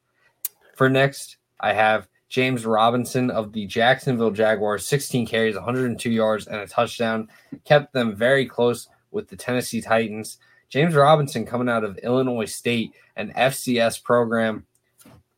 [0.75, 6.57] For next, I have James Robinson of the Jacksonville Jaguars, 16 carries, 102 yards, and
[6.57, 7.29] a touchdown,
[7.65, 10.39] kept them very close with the Tennessee Titans.
[10.69, 14.67] James Robinson coming out of Illinois State, an FCS program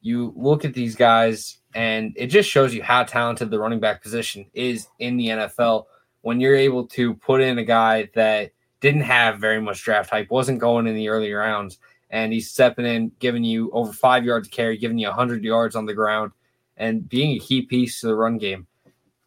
[0.00, 4.00] you look at these guys and it just shows you how talented the running back
[4.00, 5.84] position is in the NFL
[6.22, 10.30] when you're able to put in a guy that didn't have very much draft hype,
[10.30, 11.76] wasn't going in the early rounds,
[12.08, 15.84] and he's stepping in, giving you over five yards carry, giving you 100 yards on
[15.84, 16.32] the ground,
[16.76, 18.66] and being a key piece to the run game.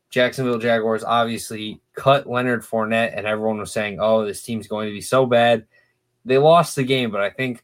[0.10, 4.94] Jacksonville Jaguars obviously cut Leonard Fournette, and everyone was saying, oh, this team's going to
[4.94, 5.66] be so bad.
[6.26, 7.64] They lost the game, but I think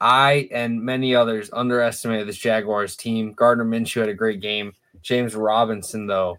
[0.00, 3.32] I and many others underestimated this Jaguars team.
[3.32, 4.72] Gardner Minshew had a great game.
[5.02, 6.36] James Robinson, though,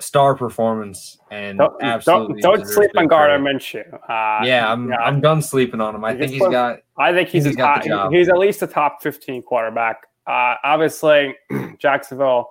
[0.00, 3.92] star performance and don't, absolutely don't, don't sleep on Gardner Minshew.
[3.94, 4.96] Uh, yeah, I'm yeah.
[4.96, 6.04] I'm done sleeping on him.
[6.04, 6.80] I think he's got.
[6.96, 10.06] I think he's, he's, top, he's at least a top 15 quarterback.
[10.26, 11.34] Uh, obviously,
[11.78, 12.50] Jacksonville.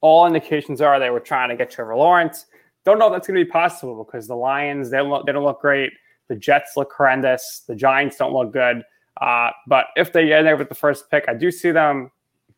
[0.00, 2.46] All indications are they were trying to get Trevor Lawrence.
[2.84, 5.44] Don't know if that's going to be possible because the Lions they look, they don't
[5.44, 5.92] look great.
[6.28, 7.64] The Jets look horrendous.
[7.66, 8.82] The Giants don't look good.
[9.20, 12.10] Uh, but if they get there with the first pick, I do see them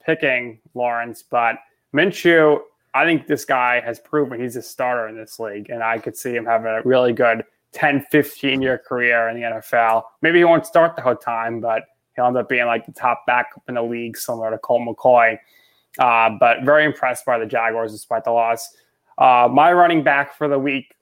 [0.05, 1.23] picking Lawrence.
[1.23, 1.57] But
[1.95, 2.61] Minshew,
[2.95, 5.71] I think this guy has proven he's a starter in this league.
[5.71, 9.43] And I could see him having a really good 10, 15 year career in the
[9.43, 10.03] NFL.
[10.23, 11.85] Maybe he won't start the whole time, but
[12.21, 15.39] he'll end up being like the top backup in the league, similar to Colt McCoy.
[15.99, 18.77] Uh, but very impressed by the Jaguars despite the loss.
[19.19, 20.95] Uh, my running back for the week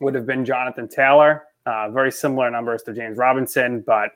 [0.00, 1.44] would have been Jonathan Taylor.
[1.66, 4.10] Uh, very similar numbers to James Robinson, but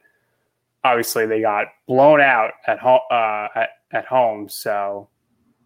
[0.85, 3.01] obviously they got blown out at home.
[3.11, 5.09] Uh, at, at home, so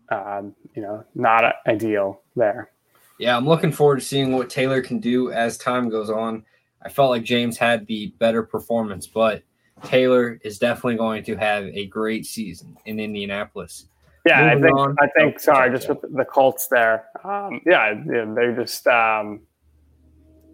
[0.08, 2.70] um, you know, not ideal there.
[3.18, 6.44] Yeah, I'm looking forward to seeing what Taylor can do as time goes on.
[6.82, 9.42] I felt like James had the better performance, but
[9.84, 13.86] Taylor is definitely going to have a great season in Indianapolis.
[14.26, 17.06] Yeah, Moving I think on, I think oh, sorry, just with the Colts there.
[17.24, 19.40] Um, yeah, they just um,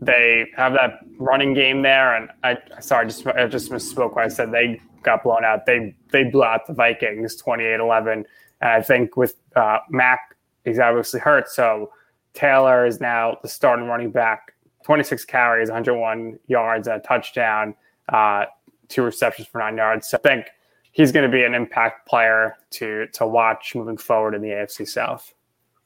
[0.00, 4.28] they have that running game there, and I sorry, just I just misspoke when I
[4.28, 5.66] said they got blown out.
[5.66, 8.12] They they blew out the Vikings 28-11.
[8.12, 8.26] and
[8.60, 11.92] I think with uh, Mack, he's obviously hurt, so
[12.34, 14.54] Taylor is now the starting running back.
[14.84, 17.74] 26 carries, 101 yards, and a touchdown,
[18.08, 18.46] uh,
[18.90, 20.08] two receptions for nine yards.
[20.08, 20.46] So I think
[20.92, 24.86] he's going to be an impact player to to watch moving forward in the AFC
[24.86, 25.32] South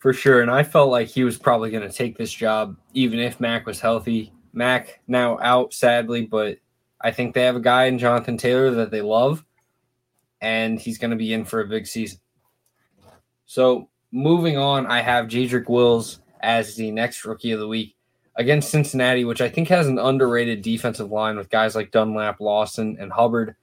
[0.04, 0.42] for sure.
[0.42, 3.64] And I felt like he was probably going to take this job even if Mack
[3.64, 4.34] was healthy.
[4.52, 6.58] Mack now out, sadly, but
[7.00, 9.42] I think they have a guy in Jonathan Taylor that they love,
[10.42, 12.18] and he's going to be in for a big season.
[13.46, 17.93] So moving on, I have Jedrick Wills as the next rookie of the week
[18.36, 22.96] against Cincinnati, which I think has an underrated defensive line with guys like Dunlap, Lawson,
[22.98, 23.54] and Hubbard.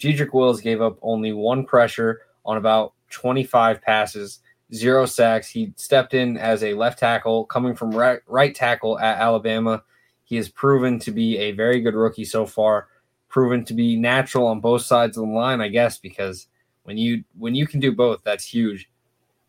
[0.00, 4.40] Jedrick Wills gave up only one pressure on about 25 passes
[4.74, 5.48] zero sacks.
[5.48, 9.82] He stepped in as a left tackle, coming from right, right tackle at Alabama.
[10.24, 12.88] He has proven to be a very good rookie so far,
[13.28, 16.48] proven to be natural on both sides of the line, I guess, because
[16.82, 18.90] when you when you can do both, that's huge.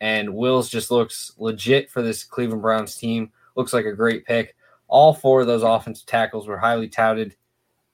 [0.01, 3.32] And Wills just looks legit for this Cleveland Browns team.
[3.55, 4.55] Looks like a great pick.
[4.90, 7.36] All four of those offensive tackles were highly touted.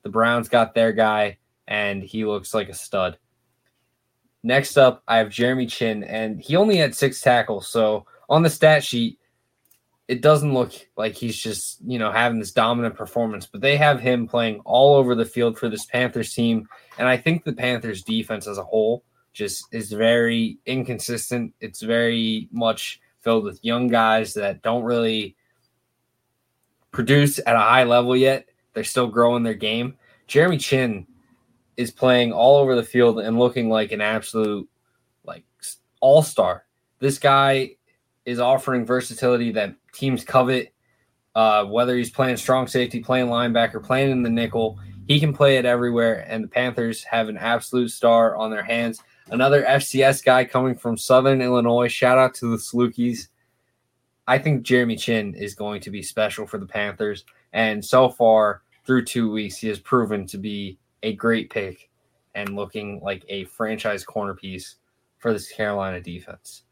[0.04, 1.38] The Browns got their guy,
[1.68, 3.18] and he looks like a stud.
[4.42, 7.68] Next up, I have Jeremy Chinn, and he only had six tackles.
[7.68, 9.20] So on the stat sheet,
[10.08, 14.00] it doesn't look like he's just, you know, having this dominant performance, but they have
[14.00, 16.68] him playing all over the field for this Panthers team.
[17.00, 21.54] And I think the Panthers defense as a whole just is very inconsistent.
[21.60, 25.36] It's very much filled with young guys that don't really
[26.96, 28.48] produce at a high level yet.
[28.74, 29.96] They're still growing their game.
[30.28, 31.06] Jeremy Chinn
[31.78, 34.68] is playing all over the field and looking like an absolute
[35.26, 35.44] like
[36.00, 36.66] all-star.
[37.00, 37.72] This guy
[38.26, 40.72] is offering versatility that teams covet.
[41.36, 45.58] Uh, whether he's playing strong safety, playing linebacker, playing in the nickel, he can play
[45.58, 46.26] it everywhere.
[46.30, 49.04] And the Panthers have an absolute star on their hands.
[49.28, 51.90] Another FCS guy coming from Southern Illinois.
[51.90, 53.28] Shout out to the Salukis.
[54.28, 57.26] I think Jeremy Chinn is going to be special for the Panthers.
[57.54, 61.90] And so far, through two weeks, he has proven to be a great pick
[62.34, 64.76] and looking like a franchise corner piece
[65.18, 66.64] for this Carolina defense.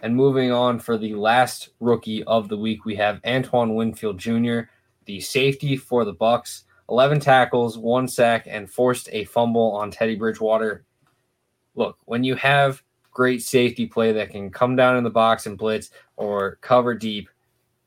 [0.00, 4.60] And moving on for the last rookie of the week, we have Antoine Winfield Jr.,
[5.06, 6.64] the safety for the Bucks.
[6.88, 10.84] 11 tackles, one sack, and forced a fumble on Teddy Bridgewater.
[11.74, 12.82] Look, when you have
[13.16, 15.88] great safety play that can come down in the box and blitz
[16.18, 17.30] or cover deep,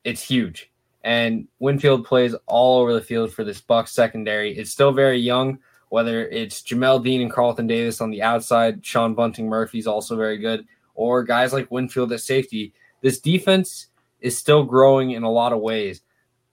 [0.04, 0.72] it's huge.
[1.04, 4.58] And Winfield plays all over the field for this Bucks secondary.
[4.58, 5.60] It's still very young,
[5.90, 10.40] whether it's Jamel Dean and Carlton Davis on the outside, Sean Bunting Murphy's also very
[10.40, 10.66] good
[10.96, 12.74] or guys like Winfield at safety.
[13.02, 13.88] This defense
[14.22, 16.02] is still growing in a lot of ways,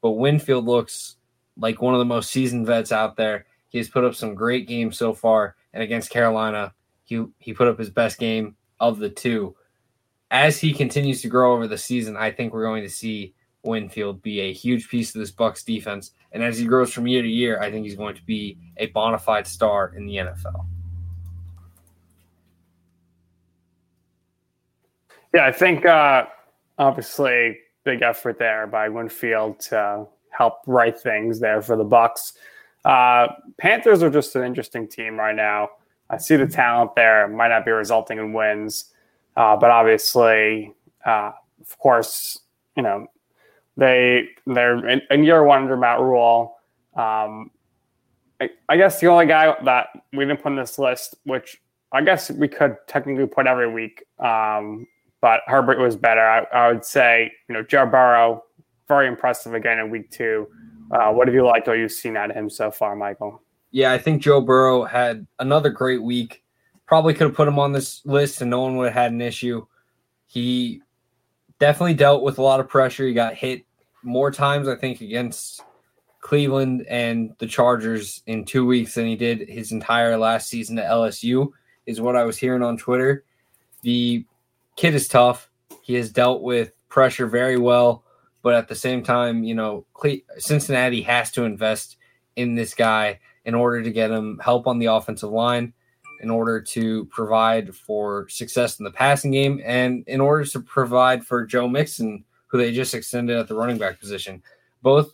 [0.03, 1.17] but Winfield looks
[1.57, 3.47] like one of the most seasoned vets out there.
[3.71, 6.75] He has put up some great games so far, and against Carolina,
[7.05, 9.55] he he put up his best game of the two.
[10.31, 14.23] As he continues to grow over the season, I think we're going to see Winfield
[14.23, 16.13] be a huge piece of this Bucks defense.
[16.33, 18.87] And as he grows from year to year, I think he's going to be a
[18.87, 20.67] bona fide star in the NFL.
[25.35, 26.27] Yeah, I think uh,
[26.79, 32.35] obviously big effort there by Winfield to help right things there for the Bucks.
[32.85, 35.71] Uh, Panthers are just an interesting team right now.
[36.09, 37.27] I see the talent there.
[37.29, 38.93] Might not be resulting in wins,
[39.37, 40.73] uh, but obviously,
[41.05, 42.39] uh, of course,
[42.77, 43.09] you know
[43.77, 46.57] they they're in, in year one under Matt Rhule.
[46.97, 47.51] Um,
[48.41, 51.61] I, I guess the only guy that we didn't put in this list, which
[51.93, 54.87] I guess we could technically put every week, um,
[55.21, 56.21] but Herbert was better.
[56.21, 58.45] I, I, would say, you know, Joe Burrow,
[58.89, 60.49] very impressive again in week two.
[60.91, 63.43] Uh, what have you liked or you've seen out of him so far, Michael?
[63.77, 66.43] Yeah, I think Joe Burrow had another great week.
[66.87, 69.21] Probably could have put him on this list and no one would have had an
[69.21, 69.67] issue.
[70.25, 70.81] He
[71.59, 73.07] definitely dealt with a lot of pressure.
[73.07, 73.67] He got hit
[74.03, 75.61] more times, I think, against
[76.21, 80.91] Cleveland and the Chargers in two weeks than he did his entire last season at
[80.91, 81.53] LSU,
[81.85, 83.25] is what I was hearing on Twitter.
[83.83, 84.25] The
[84.77, 85.51] kid is tough.
[85.83, 88.05] He has dealt with pressure very well,
[88.41, 89.85] but at the same time, you know,
[90.39, 91.99] Cincinnati has to invest
[92.37, 95.73] in this guy in order to get him help on the offensive line,
[96.21, 101.25] in order to provide for success in the passing game, and in order to provide
[101.25, 104.43] for Joe Mixon, who they just extended at the running back position.
[104.83, 105.13] Both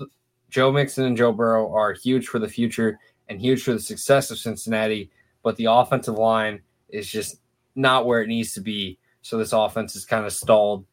[0.51, 4.31] Joe Mixon and Joe Burrow are huge for the future and huge for the success
[4.31, 5.11] of Cincinnati,
[5.43, 7.41] but the offensive line is just
[7.75, 10.85] not where it needs to be so this offense is kind of stalled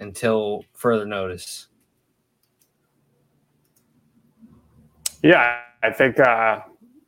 [0.00, 1.68] until further notice.
[5.22, 6.60] Yeah, I think uh,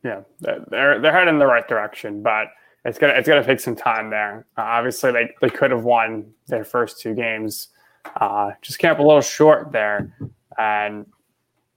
[0.03, 2.47] yeah they're they're heading in the right direction, but
[2.85, 4.45] it's gonna it's gonna take some time there.
[4.57, 7.69] Uh, obviously, they they could have won their first two games,
[8.15, 10.13] uh, just came up a little short there,
[10.57, 11.05] and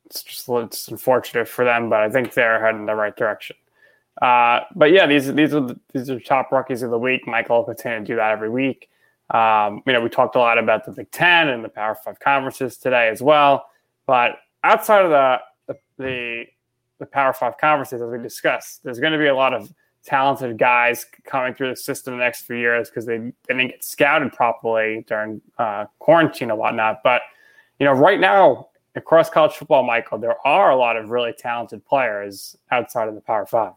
[0.07, 1.91] it's just it's unfortunate for them.
[1.91, 3.57] But I think they're heading in the right direction.
[4.21, 7.27] Uh, but yeah, these these are the, these are top rookies of the week.
[7.27, 8.89] Michael will continue to do that every week.
[9.31, 12.21] Um, you know, we talked a lot about the Big Ten and the Power Five
[12.21, 13.67] conferences today as well.
[14.07, 16.45] But outside of the the, the,
[17.03, 19.73] the Power Five conferences, as we discussed, there's going to be a lot of
[20.05, 23.85] talented guys coming through the system the next few years because they, they didn't get
[23.85, 27.01] scouted properly during uh, quarantine and whatnot.
[27.05, 27.23] But
[27.79, 31.85] you know, right now across college football, Michael, there are a lot of really talented
[31.85, 33.75] players outside of the Power Five.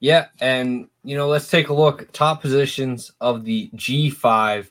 [0.00, 4.68] Yeah, and you know, let's take a look top positions of the G5.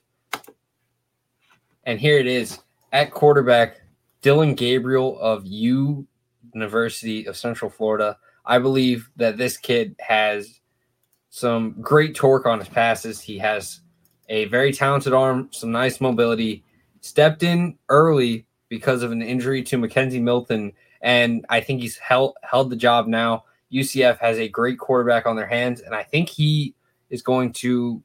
[1.86, 2.60] And here it is
[2.92, 3.82] at quarterback,
[4.22, 6.06] Dillon Gabriel of U
[6.54, 8.18] University of Central Florida.
[8.46, 10.60] I believe that this kid has
[11.30, 13.22] some great torque on his passes.
[13.22, 13.82] He has
[14.30, 16.64] a very talented arm, some nice mobility.
[17.02, 20.72] Stepped in early because of an injury to McKenzie Milton,
[21.02, 23.46] and I think he's held held the job now.
[23.74, 26.76] UCF has a great quarterback on their hands, and I think he
[27.10, 28.04] is going to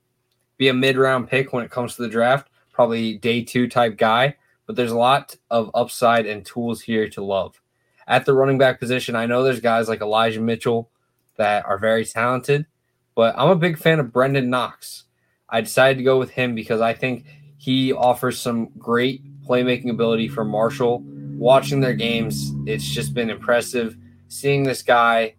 [0.56, 3.96] be a mid round pick when it comes to the draft, probably day two type
[3.96, 4.36] guy.
[4.66, 7.60] but there's a lot of upside and tools here to love.
[8.06, 10.90] At the running back position, I know there's guys like Elijah Mitchell
[11.36, 12.66] that are very talented,
[13.14, 15.04] but I'm a big fan of Brenden Knox.
[15.48, 17.24] I decided to go with him because I think
[17.58, 21.02] he offers some great playmaking ability for Marshall.
[21.36, 23.96] Watching their games, it's just been impressive
[24.28, 25.34] seeing this guy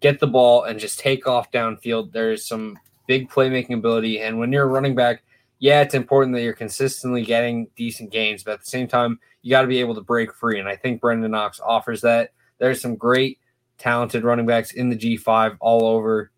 [0.00, 2.12] get the ball and just take off downfield.
[2.12, 4.20] There's some big playmaking ability.
[4.20, 5.22] And when you're a running back,
[5.58, 9.50] yeah, it's important that you're consistently getting decent gains, but at the same time, you
[9.50, 10.58] got to be able to break free.
[10.58, 12.32] And I think Brenden Knox offers that.
[12.58, 13.38] There's some great,
[13.78, 16.32] talented running backs in the G5 all over.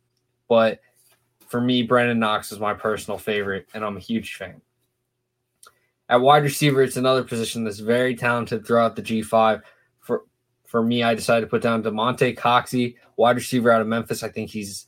[0.47, 0.81] But
[1.47, 4.61] for me, Brenden Knox is my personal favorite, and I'm a huge fan.
[6.11, 9.63] At wide receiver, it's another position that's very talented throughout the G5.
[10.01, 10.25] For
[10.67, 14.23] for me, I decided to put down Damonte Coxie, wide receiver out of Memphis.
[14.23, 14.87] I think he's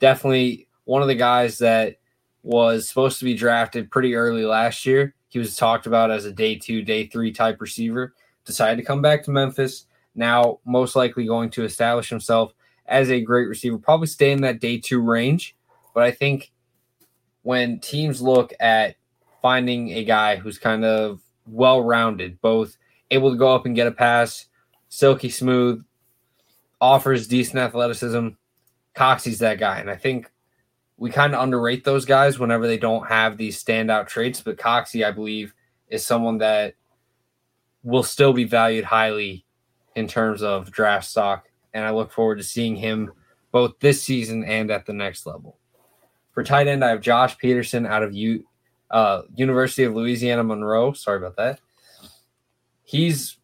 [0.00, 1.98] definitely one of the guys that
[2.42, 5.14] was supposed to be drafted pretty early last year.
[5.30, 8.14] He was talked about as a day two, day three type receiver.
[8.44, 9.86] Decided to come back to Memphis.
[10.14, 12.52] Now, most likely going to establish himself
[12.86, 15.56] as a great receiver, probably stay in that day two range.
[15.94, 16.50] But I think
[17.42, 18.96] when teams look at
[19.40, 22.76] finding a guy who's kind of well rounded, both
[23.10, 24.46] able to go up and get a pass,
[24.88, 25.84] silky smooth,
[26.80, 28.28] offers decent athleticism,
[28.94, 29.78] Coxie's that guy.
[29.78, 30.30] And I think
[31.00, 34.42] we kind of underrate those guys whenever they don't have these standout traits.
[34.42, 35.54] But Coxie, I believe,
[35.88, 36.74] is someone that
[37.82, 39.46] will still be valued highly
[39.96, 41.48] in terms of draft stock.
[41.72, 43.12] And I look forward to seeing him
[43.50, 45.56] both this season and at the next level.
[46.32, 48.44] For tight end, I have Josh Pederson out of U,
[48.90, 50.92] uh, University of Louisiana Monroe.
[50.92, 51.60] Sorry about that.
[52.82, 53.38] He's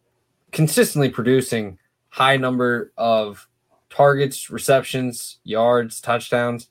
[0.51, 1.79] consistently producing
[2.09, 3.49] high number of
[3.89, 6.67] targets, receptions, yards, touchdowns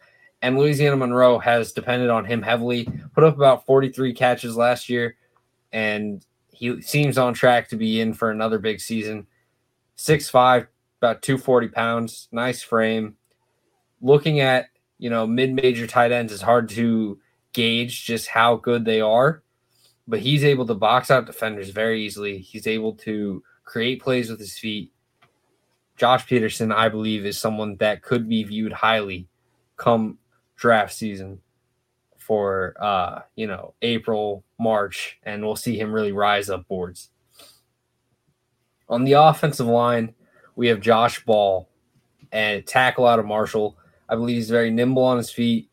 [0.46, 2.88] and Louisiana Monroe has depended on him heavily.
[3.16, 5.16] Put up about 43 catches last year,
[5.72, 9.26] and he seems on track to be in for another big season.
[9.98, 10.68] 6'5,
[11.02, 13.16] about 240 pounds, nice frame.
[14.00, 14.66] Looking at,
[14.98, 17.18] you know, mid major tight ends, it's hard to
[17.52, 19.42] gauge just how good they are,
[20.06, 22.38] but he's able to box out defenders very easily.
[22.38, 24.92] He's able to create plays with his feet.
[25.96, 29.26] Josh Pederson, I believe, is someone that could be viewed highly
[29.76, 30.18] come
[30.56, 31.40] draft season
[32.18, 37.10] for uh, you know, April, March, and we'll see him really rise up boards.
[38.88, 40.14] On the offensive line,
[40.56, 41.68] we have Josh Ball
[42.32, 43.78] and tackle out of Marshall.
[44.08, 45.70] I believe he's very nimble on his feet,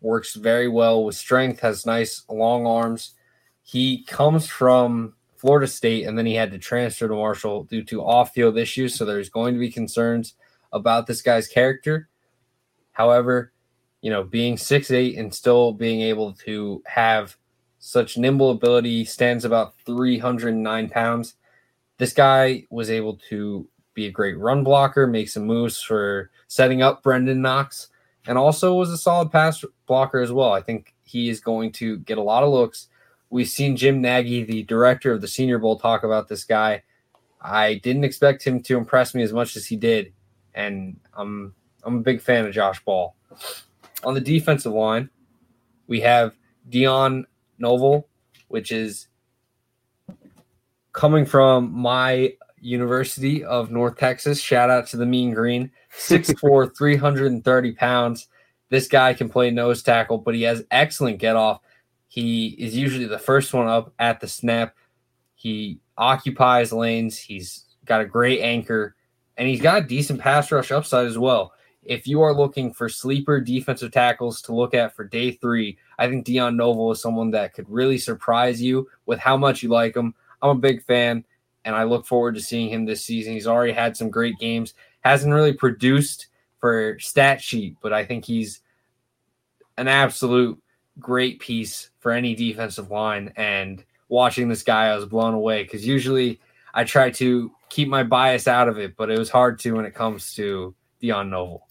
[0.00, 3.12] works very well with strength, has nice long arms.
[3.62, 8.02] He comes from Florida State and then he had to transfer to Marshall due to
[8.02, 8.94] off field issues.
[8.94, 10.34] So there's going to be concerns
[10.72, 12.08] about this guy's character.
[12.92, 13.52] However,
[14.04, 17.38] you know, being six eight and still being able to have
[17.78, 21.36] such nimble ability, stands about 309 pounds.
[21.96, 26.82] This guy was able to be a great run blocker, make some moves for setting
[26.82, 27.88] up Brenden Knox,
[28.26, 30.52] and also was a solid pass blocker as well.
[30.52, 32.88] I think he is going to get a lot of looks.
[33.30, 36.82] We've seen Jim Nagy, the director of the Senior Bowl, talk about this guy.
[37.40, 40.12] I didn't expect him to impress me as much as he did,
[40.54, 43.16] and I'm I'm a big fan of Josh Ball.
[44.04, 45.08] On the defensive line,
[45.86, 46.34] we have
[46.68, 47.26] Dion
[47.58, 48.08] Novil,
[48.48, 49.08] which is
[50.92, 54.40] coming from my University of North Texas.
[54.40, 55.70] Shout out to the Mean Green.
[55.98, 58.28] 6'4, 330 pounds.
[58.70, 61.60] This guy can play nose tackle, but he has excellent get off.
[62.08, 64.74] He is usually the first one up at the snap.
[65.34, 67.18] He occupies lanes.
[67.18, 68.96] He's got a great anchor,
[69.36, 71.52] and he's got a decent pass rush upside as well
[71.86, 76.08] if you are looking for sleeper defensive tackles to look at for day three, I
[76.08, 79.96] think Dion Novil is someone that could really surprise you with how much you like
[79.96, 80.14] him.
[80.42, 81.24] I'm a big fan,
[81.64, 83.32] and I look forward to seeing him this season.
[83.32, 86.28] He's already had some great games, hasn't really produced
[86.58, 88.60] for stat sheet, but I think he's
[89.76, 90.60] an absolute
[90.98, 93.32] great piece for any defensive line.
[93.36, 96.40] And watching this guy, I was blown away because usually
[96.72, 99.84] I try to keep my bias out of it, but it was hard to when
[99.84, 101.66] it comes to Dion Novil.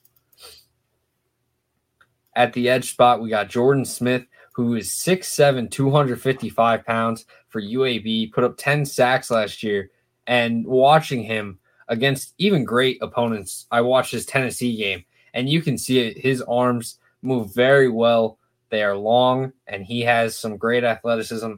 [2.35, 8.31] At the edge spot, we got Jordan Smith, who is 6'7, 255 pounds for UAB,
[8.31, 9.91] put up 10 sacks last year.
[10.25, 15.03] And watching him against even great opponents, I watched his Tennessee game,
[15.33, 16.17] and you can see it.
[16.17, 18.37] His arms move very well.
[18.69, 21.53] They are long, and he has some great athleticism.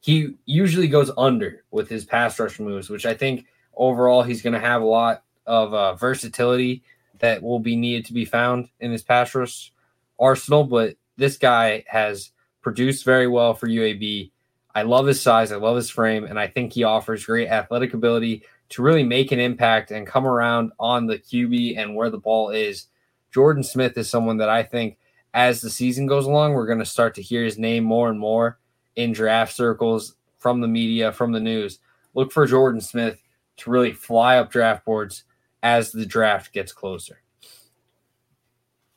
[0.00, 3.46] He usually goes under with his pass rush moves, which I think
[3.76, 6.82] overall he's going to have a lot of uh, versatility
[7.18, 9.72] that will be needed to be found in his pass rush
[10.18, 12.30] arsenal, but this guy has
[12.62, 14.30] produced very well for UAB.
[14.74, 17.94] I love his size, I love his frame, and I think he offers great athletic
[17.94, 22.18] ability to really make an impact and come around on the QB and where the
[22.18, 22.88] ball is.
[23.32, 24.98] Jordan Smith is someone that I think
[25.32, 28.18] as the season goes along, we're going to start to hear his name more and
[28.18, 28.58] more
[28.96, 31.78] in draft circles from the media, from the news.
[32.14, 33.22] Look for Jordan Smith
[33.58, 35.24] to really fly up draft boards
[35.62, 37.22] as the draft gets closer.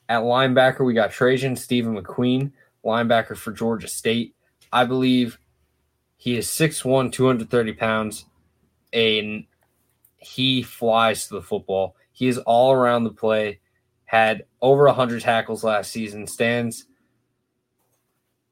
[0.09, 2.51] At linebacker, we got Trajan Stephen McQueen,
[2.83, 4.35] linebacker for Georgia State.
[4.73, 5.37] I believe
[6.17, 8.25] he is 6'1, 230 pounds,
[8.91, 9.45] and
[10.17, 11.95] he flies to the football.
[12.11, 13.59] He is all around the play,
[14.05, 16.85] had over 100 tackles last season, stands,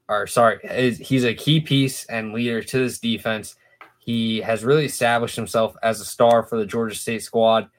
[0.07, 0.59] or sorry,
[1.01, 3.55] he's a key piece and leader to this defense.
[3.97, 7.69] He has really established himself as a star for the Georgia State squad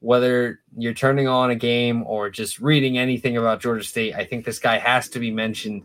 [0.00, 4.44] whether you're turning on a game or just reading anything about Georgia State, I think
[4.44, 5.82] this guy has to be mentioned.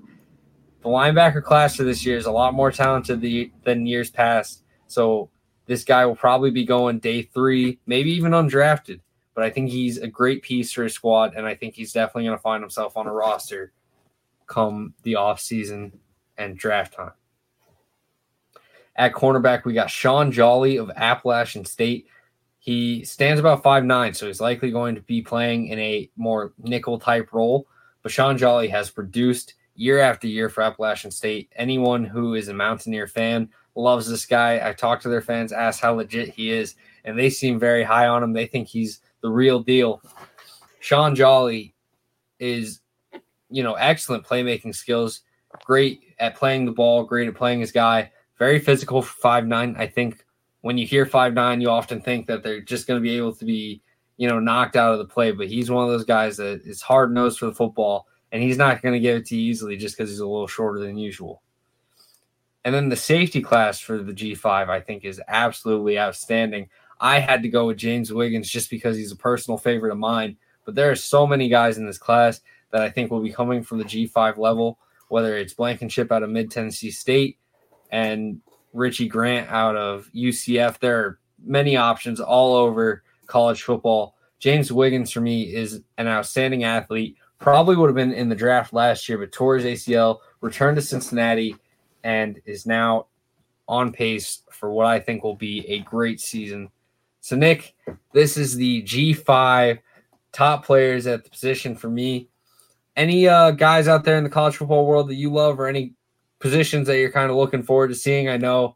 [0.82, 3.22] The linebacker class for this year is a lot more talented
[3.64, 4.64] than years past.
[4.88, 5.30] So
[5.66, 8.99] this guy will probably be going day three, maybe even undrafted.
[9.34, 12.26] But I think he's a great piece for his squad, and I think he's definitely
[12.26, 13.72] going to find himself on a roster
[14.45, 15.91] come the offseason
[16.38, 17.14] and draft time.
[18.95, 22.07] At cornerback, we got Shaun Jolly of Appalachian State.
[22.64, 26.53] He stands about five nine, so he's likely going to be playing in a more
[26.59, 27.68] nickel type role.
[28.01, 31.51] But Shaun Jolly has produced year after year for Appalachian State.
[31.57, 34.66] Anyone who is a Mountaineer fan loves this guy.
[34.66, 38.07] I talk to their fans, ask how legit he is, and they seem very high
[38.07, 38.32] on him.
[38.32, 40.01] They think he's the real deal.
[40.80, 41.76] Shaun Jolly
[42.39, 42.80] is,
[43.49, 45.20] you know, excellent playmaking skills,
[45.66, 48.09] great at playing the ball, great at playing his guy,
[48.39, 49.76] very physical for five nine.
[49.78, 50.22] I think
[50.64, 53.36] when you hear five nine, you often think that they're just going to be able
[53.36, 53.82] to be,
[54.16, 55.32] you know, knocked out of the play.
[55.32, 58.57] But he's one of those guys that is hard nosed for the football, and he's
[58.57, 60.97] not going to give it to you easily just because he's a little shorter than
[60.97, 61.41] usual.
[62.64, 66.70] And then the safety class for the G5, I think, is absolutely outstanding.
[66.97, 70.38] I had to go with James Wiggins just because he's a personal favorite of mine.
[70.64, 72.39] But there are so many guys in this class
[72.72, 76.30] that I think will be coming from the G5 level, whether it's Blankenship out of
[76.30, 77.38] Mid Tennessee State
[77.91, 78.39] and
[78.74, 80.80] Richie Grant out of UCF.
[80.80, 84.15] There are many options all over college football.
[84.39, 87.17] James Wiggins for me is an outstanding athlete.
[87.39, 90.82] Probably would have been in the draft last year, but tore his ACL, returned to
[90.82, 91.55] Cincinnati,
[92.03, 93.07] and is now
[93.67, 96.69] on pace for what I think will be a great season.
[97.21, 97.76] So, Nick,
[98.11, 99.80] this is the G5
[100.34, 102.28] top players at the position for me.
[102.95, 105.93] Any uh, guys out there in the college football world that you love, or any
[106.44, 108.28] positions that you're kind of looking forward to seeing?
[108.28, 108.76] I know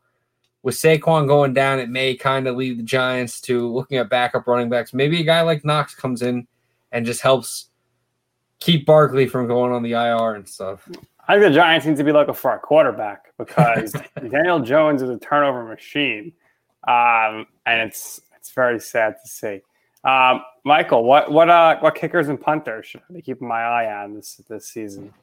[0.63, 4.47] with Saquon going down, it may kind of lead the Giants to looking at backup
[4.47, 4.93] running backs.
[4.93, 6.47] Maybe a guy like Knox comes in
[6.93, 7.69] and just helps
[8.59, 10.87] keep Barkley from going on the IR and stuff.
[11.27, 13.93] I think the Giants need to be looking for a quarterback because
[14.31, 16.31] Daniel Jones is a turnover machine,
[16.87, 19.61] um, and it's it's very sad to see.
[20.05, 24.03] Um, Michael, what what uh what kickers and punters should I be keeping my eye
[24.03, 25.13] on this this season?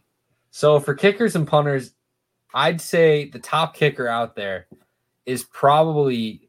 [0.50, 1.94] So for kickers and punters,
[2.54, 4.68] I'd say the top kicker out there
[5.26, 6.48] is probably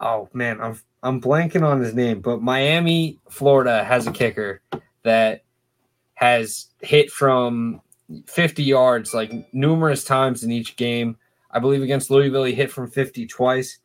[0.00, 4.60] oh man, I'm I'm blanking on his name, but Miami, Florida has a kicker
[5.02, 5.44] that
[6.14, 7.80] has hit from
[8.26, 11.16] 50 yards like numerous times in each game.
[11.52, 13.78] I believe against Louisville he hit from 50 twice.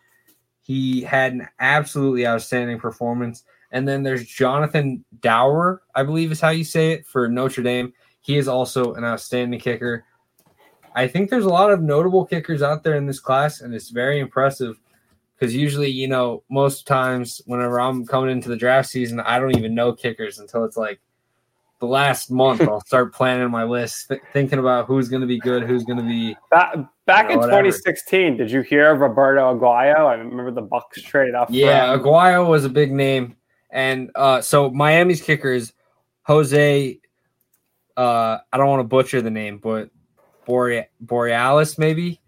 [0.62, 3.44] He had an absolutely outstanding performance.
[3.72, 7.94] And then there's Jonathan Doerer, I believe is how you say it for Notre Dame.
[8.22, 10.04] He is also an outstanding kicker.
[10.96, 13.90] I think there's a lot of notable kickers out there in this class, and it's
[13.90, 14.80] very impressive
[15.38, 19.58] because usually, you know, most times whenever I'm coming into the draft season, I don't
[19.58, 21.02] even know kickers until it's like
[21.82, 22.62] the last month.
[22.70, 26.00] I'll start planning my list, th- thinking about who's going to be good, who's going
[26.00, 26.38] to be.
[26.50, 27.64] Back, back you know, in whatever.
[27.64, 30.08] 2016, did you hear of Roberto Aguayo?
[30.08, 31.50] I remember the Bucks trade off.
[31.50, 32.06] Yeah, from...
[32.06, 33.36] Aguayo was a big name,
[33.70, 35.74] and uh, so Miami's kicker is
[36.24, 37.00] Jose.
[37.98, 39.90] Uh, I don't want to butcher the name, but
[40.46, 42.22] Bore- Borregales, maybe.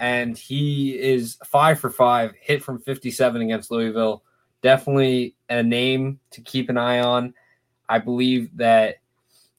[0.00, 4.22] And he is five for five, hit from 57 against Louisville.
[4.62, 7.34] Definitely a name to keep an eye on.
[7.88, 8.96] I believe that,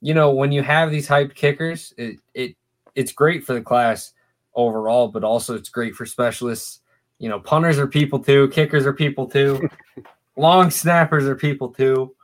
[0.01, 2.55] you know, when you have these hyped kickers, it, it
[2.95, 4.13] it's great for the class
[4.55, 6.81] overall, but also it's great for specialists.
[7.19, 9.69] You know, punters are people too, kickers are people too,
[10.37, 12.15] long snappers are people too.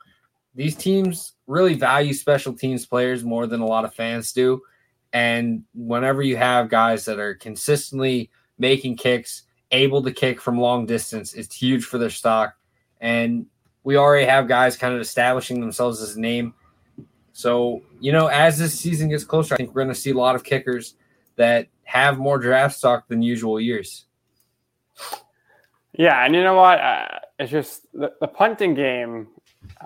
[0.54, 4.60] These teams really value special teams players more than a lot of fans do.
[5.12, 10.86] And whenever you have guys that are consistently making kicks, able to kick from long
[10.86, 12.54] distance, it's huge for their stock.
[13.00, 13.46] And
[13.84, 16.54] we already have guys kind of establishing themselves as a name.
[17.32, 20.14] So, you know, as this season gets closer, I think we're going to see a
[20.14, 20.94] lot of kickers
[21.36, 24.06] that have more draft stock than usual years.
[25.98, 26.80] Yeah, and you know what?
[26.80, 27.06] Uh,
[27.38, 29.28] it's just the, the punting game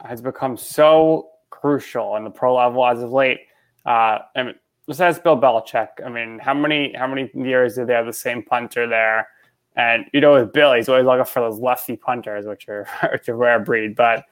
[0.05, 3.39] has become so crucial in the pro level as of late.
[3.85, 4.59] Uh, and just
[4.95, 5.89] ask Bill Belichick.
[6.05, 9.29] I mean, how many how many years did they have the same punter there?
[9.75, 13.29] And you know, with Bill, he's always looking for those lefty punters, which are which
[13.29, 13.97] are rare breed.
[13.97, 14.25] But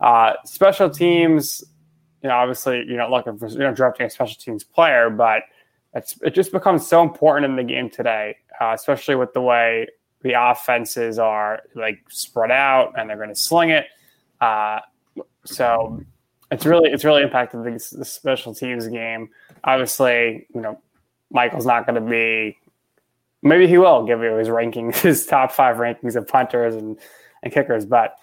[0.00, 1.64] uh, special teams,
[2.22, 5.42] you know, obviously you're not looking for you know drafting a special teams player, but
[5.94, 9.88] it's it just becomes so important in the game today, uh, especially with the way
[10.22, 13.86] the offenses are like spread out and they're going to sling it.
[14.40, 14.80] Uh,
[15.44, 16.00] so
[16.50, 19.30] it's really it's really impacted the, the special teams game.
[19.64, 20.80] Obviously, you know,
[21.30, 22.56] Michael's not going to be.
[23.42, 26.98] Maybe he will give you his rankings, his top five rankings of punters and,
[27.42, 27.86] and kickers.
[27.86, 28.16] But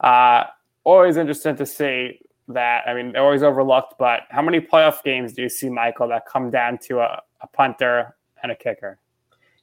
[0.00, 0.44] uh,
[0.84, 2.86] always interesting to see that.
[2.86, 3.94] I mean, they're always overlooked.
[3.98, 7.46] But how many playoff games do you see, Michael, that come down to a, a
[7.46, 8.98] punter and a kicker?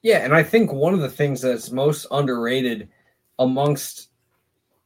[0.01, 2.89] Yeah, and I think one of the things that's most underrated
[3.39, 4.09] amongst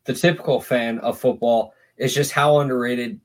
[0.05, 3.19] the typical fan of football is just how underrated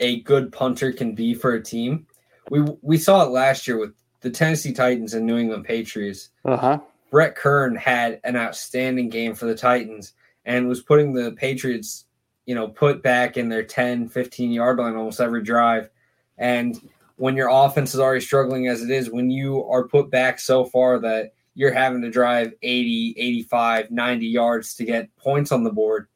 [0.00, 2.06] a good punter can be for a team.
[2.50, 6.30] We we saw it last year with the Tennessee Titans and New England Patriots.
[6.44, 6.80] Uh-huh.
[7.10, 10.14] Brett Kern had an outstanding game for the Titans
[10.44, 12.06] and was putting the Patriots,
[12.44, 15.88] you know, put back in their 10, 15 yard line almost every drive.
[16.36, 20.40] And when your offense is already struggling as it is, when you are put back
[20.40, 25.62] so far that you're having to drive 80, 85, 90 yards to get points on
[25.62, 26.08] the board,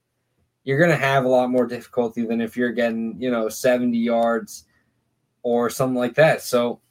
[0.69, 3.97] you're going to have a lot more difficulty than if you're getting, you know, 70
[3.97, 4.67] yards
[5.43, 6.43] or something like that.
[6.43, 6.83] So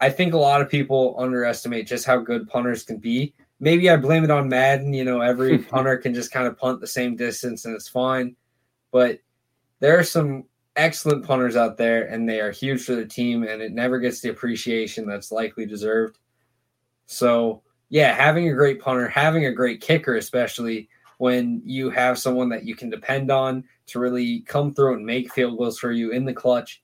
[0.00, 3.34] I think a lot of people underestimate just how good punters can be.
[3.60, 4.94] Maybe I blame it on Madden.
[4.94, 8.36] You know, every punter can just kind of punt the same distance and it's fine.
[8.90, 9.18] But
[9.80, 10.44] there are some
[10.74, 14.22] excellent punters out there and they are huge for the team and it never gets
[14.22, 16.16] the appreciation that's likely deserved.
[17.04, 20.88] So, yeah, having a great punter, having a great kicker, especially
[21.18, 25.32] when you have someone that you can depend on to really come through and make
[25.32, 26.82] field goals for you in the clutch.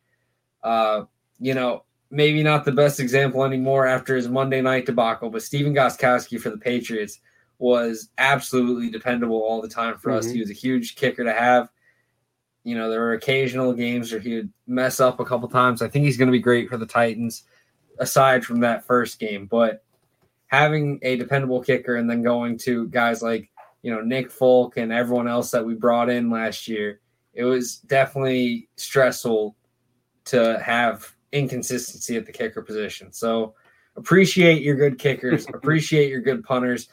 [0.63, 1.05] Uh,
[1.39, 5.75] you know, maybe not the best example anymore after his Monday night debacle, but Stephen
[5.75, 7.21] Gostkowski for the Patriots
[7.59, 10.19] was absolutely dependable all the time for mm-hmm.
[10.19, 10.31] us.
[10.31, 11.69] He was a huge kicker to have.
[12.65, 15.83] You know, there were occasional games where he would mess up a couple times.
[15.83, 17.45] I think he's going to be great for the Titans,
[17.99, 19.47] aside from that first game.
[19.47, 19.83] But
[20.47, 23.50] having a dependable kicker and then going to guys like
[23.83, 27.01] you know, Nick Folk and everyone else that we brought in last year,
[27.35, 29.57] it was definitely stressful
[30.27, 33.13] to have inconsistency at the kicker position.
[33.13, 33.55] So
[33.97, 36.89] appreciate your good kickers, appreciate your good punters,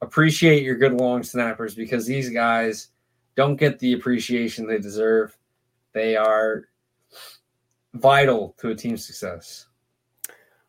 [0.00, 2.88] appreciate your good long snappers because these guys
[3.36, 5.36] don't get the appreciation they deserve.
[5.92, 6.64] They are
[7.94, 9.66] vital to a team's success.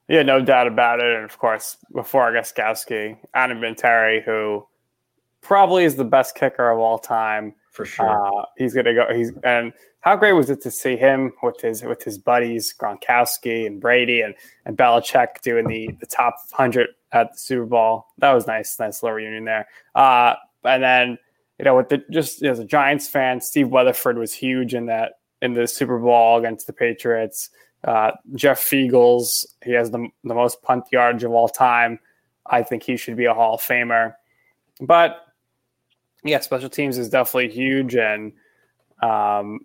[0.08, 1.16] Yeah, no doubt about it.
[1.16, 4.68] And of course, before Gostkowski, Adam Vinatieri, who
[5.44, 8.40] probably is the best kicker of all time for sure.
[8.40, 9.14] Uh, he's gonna go.
[9.14, 13.66] He's and how great was it to see him with his with his buddies Gronkowski
[13.66, 14.36] and Brady and
[14.66, 18.08] and Belichick doing the the top hundred at the Super Bowl.
[18.20, 19.68] That was nice, nice little reunion there.
[19.96, 21.18] Uh, and then
[21.58, 25.14] you know with the just as a Giants fan, Steve Weatherford was huge in that
[25.42, 27.50] in the Super Bowl against the Patriots.
[27.84, 32.00] Uh, Jeff Feagles, he has the the most punt yards of all time.
[32.46, 34.14] I think he should be a Hall of Famer.
[34.80, 35.18] But
[36.24, 38.32] yeah, special teams is definitely huge and
[39.02, 39.62] um,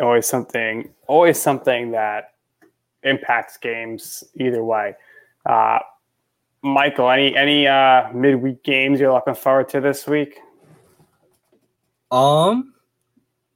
[0.00, 2.32] always something, always something that
[3.02, 4.94] impacts games either way.
[5.46, 5.78] Uh,
[6.62, 10.38] Michael, any any uh, midweek games you're looking forward to this week?
[12.10, 12.74] Um,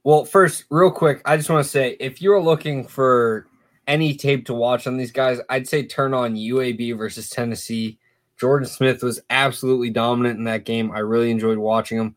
[0.03, 3.47] well, first, real quick, I just want to say if you're looking for
[3.87, 7.97] any tape to watch on these guys, I'd say turn on UAB versus Tennessee.
[8.37, 10.91] Jordan Smith was absolutely dominant in that game.
[10.91, 12.15] I really enjoyed watching him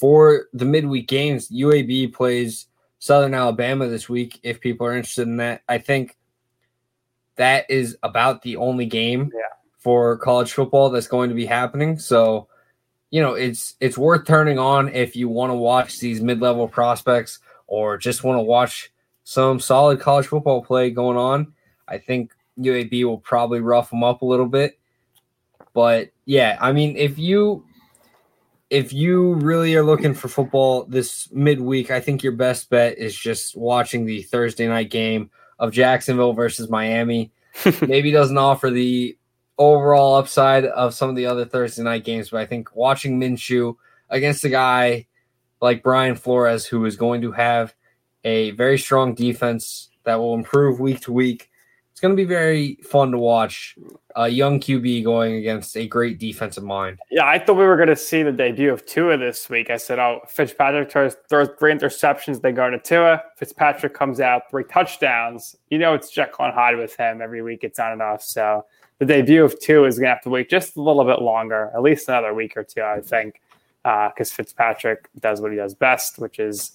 [0.00, 2.68] for the midweek games, UAB plays
[3.00, 4.40] Southern Alabama this week.
[4.42, 6.16] If people are interested in that, I think
[7.36, 9.42] that is about the only game yeah.
[9.78, 11.98] for college football that's going to be happening.
[11.98, 12.48] So,
[13.10, 17.40] you know, it's it's worth turning on if you want to watch these mid-level prospects
[17.66, 18.90] or just want to watch
[19.24, 21.52] some solid college football play going on.
[21.86, 24.78] I think UAB will probably rough them up a little bit.
[25.74, 27.66] But yeah, I mean, if you
[28.70, 33.16] if you really are looking for football this midweek, I think your best bet is
[33.16, 37.32] just watching the Thursday night game of Jacksonville versus Miami.
[37.86, 39.18] Maybe doesn't offer the
[39.58, 43.74] overall upside of some of the other Thursday night games, but I think watching Minshew
[44.08, 45.06] against a guy
[45.60, 47.74] like Brian Flores, who is going to have
[48.24, 51.49] a very strong defense that will improve week to week,
[52.00, 53.76] it's going to be very fun to watch
[54.16, 56.98] a young QB going against a great defensive mind.
[57.10, 59.68] Yeah, I thought we were going to see the debut of Tua this week.
[59.68, 62.40] I said, oh, Fitzpatrick throws, throws three interceptions.
[62.40, 63.22] They go to Tua.
[63.36, 65.56] Fitzpatrick comes out, three touchdowns.
[65.68, 67.64] You know, it's Jekyll and Hyde with him every week.
[67.64, 68.22] It's on and off.
[68.22, 68.64] So
[68.98, 71.70] the debut of Tua is going to have to wait just a little bit longer,
[71.74, 73.42] at least another week or two, I think,
[73.82, 76.72] because uh, Fitzpatrick does what he does best, which is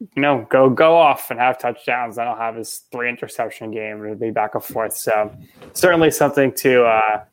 [0.00, 2.16] you know, go go off and have touchdowns.
[2.16, 4.04] Then I'll have his three interception game.
[4.04, 4.94] It'll be back and forth.
[4.96, 5.34] So
[5.72, 7.24] certainly something to uh,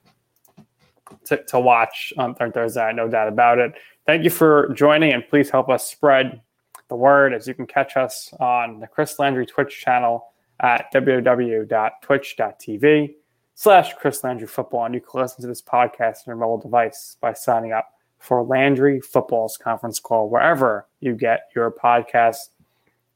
[1.25, 2.93] to, to watch on Thursday.
[2.93, 3.73] No doubt about it.
[4.05, 6.41] Thank you for joining, and please help us spread
[6.89, 10.27] the word as you can catch us on the Chris Landry Twitch channel
[10.59, 13.15] at www.twitch.tv
[13.55, 14.85] slash Chris Landry Football.
[14.85, 17.92] And you can listen to this podcast on your mobile device by signing up
[18.23, 22.37] for Landry Football's conference call wherever you get your podcast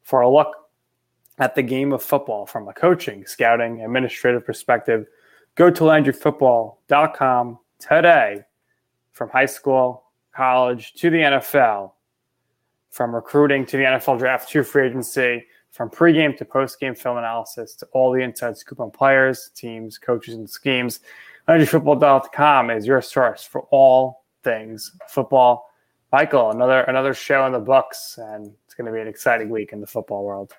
[0.04, 0.54] for a look
[1.38, 5.06] at the game of football from a coaching, scouting, administrative perspective,
[5.56, 8.42] go to LandryFootball.com today
[9.14, 10.04] from high school,
[10.36, 11.94] college to the NFL,
[12.90, 17.76] from recruiting to the NFL draft to free agency, from pregame to postgame film analysis
[17.76, 21.00] to all the inside scoop on players, teams, coaches, and schemes.
[21.48, 25.70] LandryFootball.com is your source for all things football.
[26.14, 29.74] Michael, another another show in the books, and it's going to be an exciting week
[29.74, 30.54] in the football world.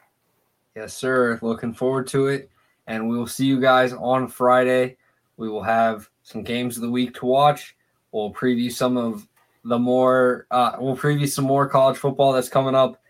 [0.77, 1.39] Yes, sir.
[1.41, 2.51] Looking forward to it.
[2.87, 4.97] And we will see you guys on Friday.
[5.37, 7.77] We will have some games of the week to watch.
[8.13, 9.27] We'll preview some of
[9.65, 13.01] the more, uh, we'll preview some more college football that's coming up.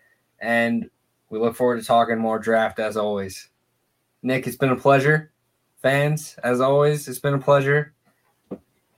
[0.41, 0.89] And
[1.31, 3.49] we look forward to talking more draft as always.
[4.23, 5.33] Nick, it's been a pleasure.
[5.83, 7.95] Fans, as always, it's been a pleasure.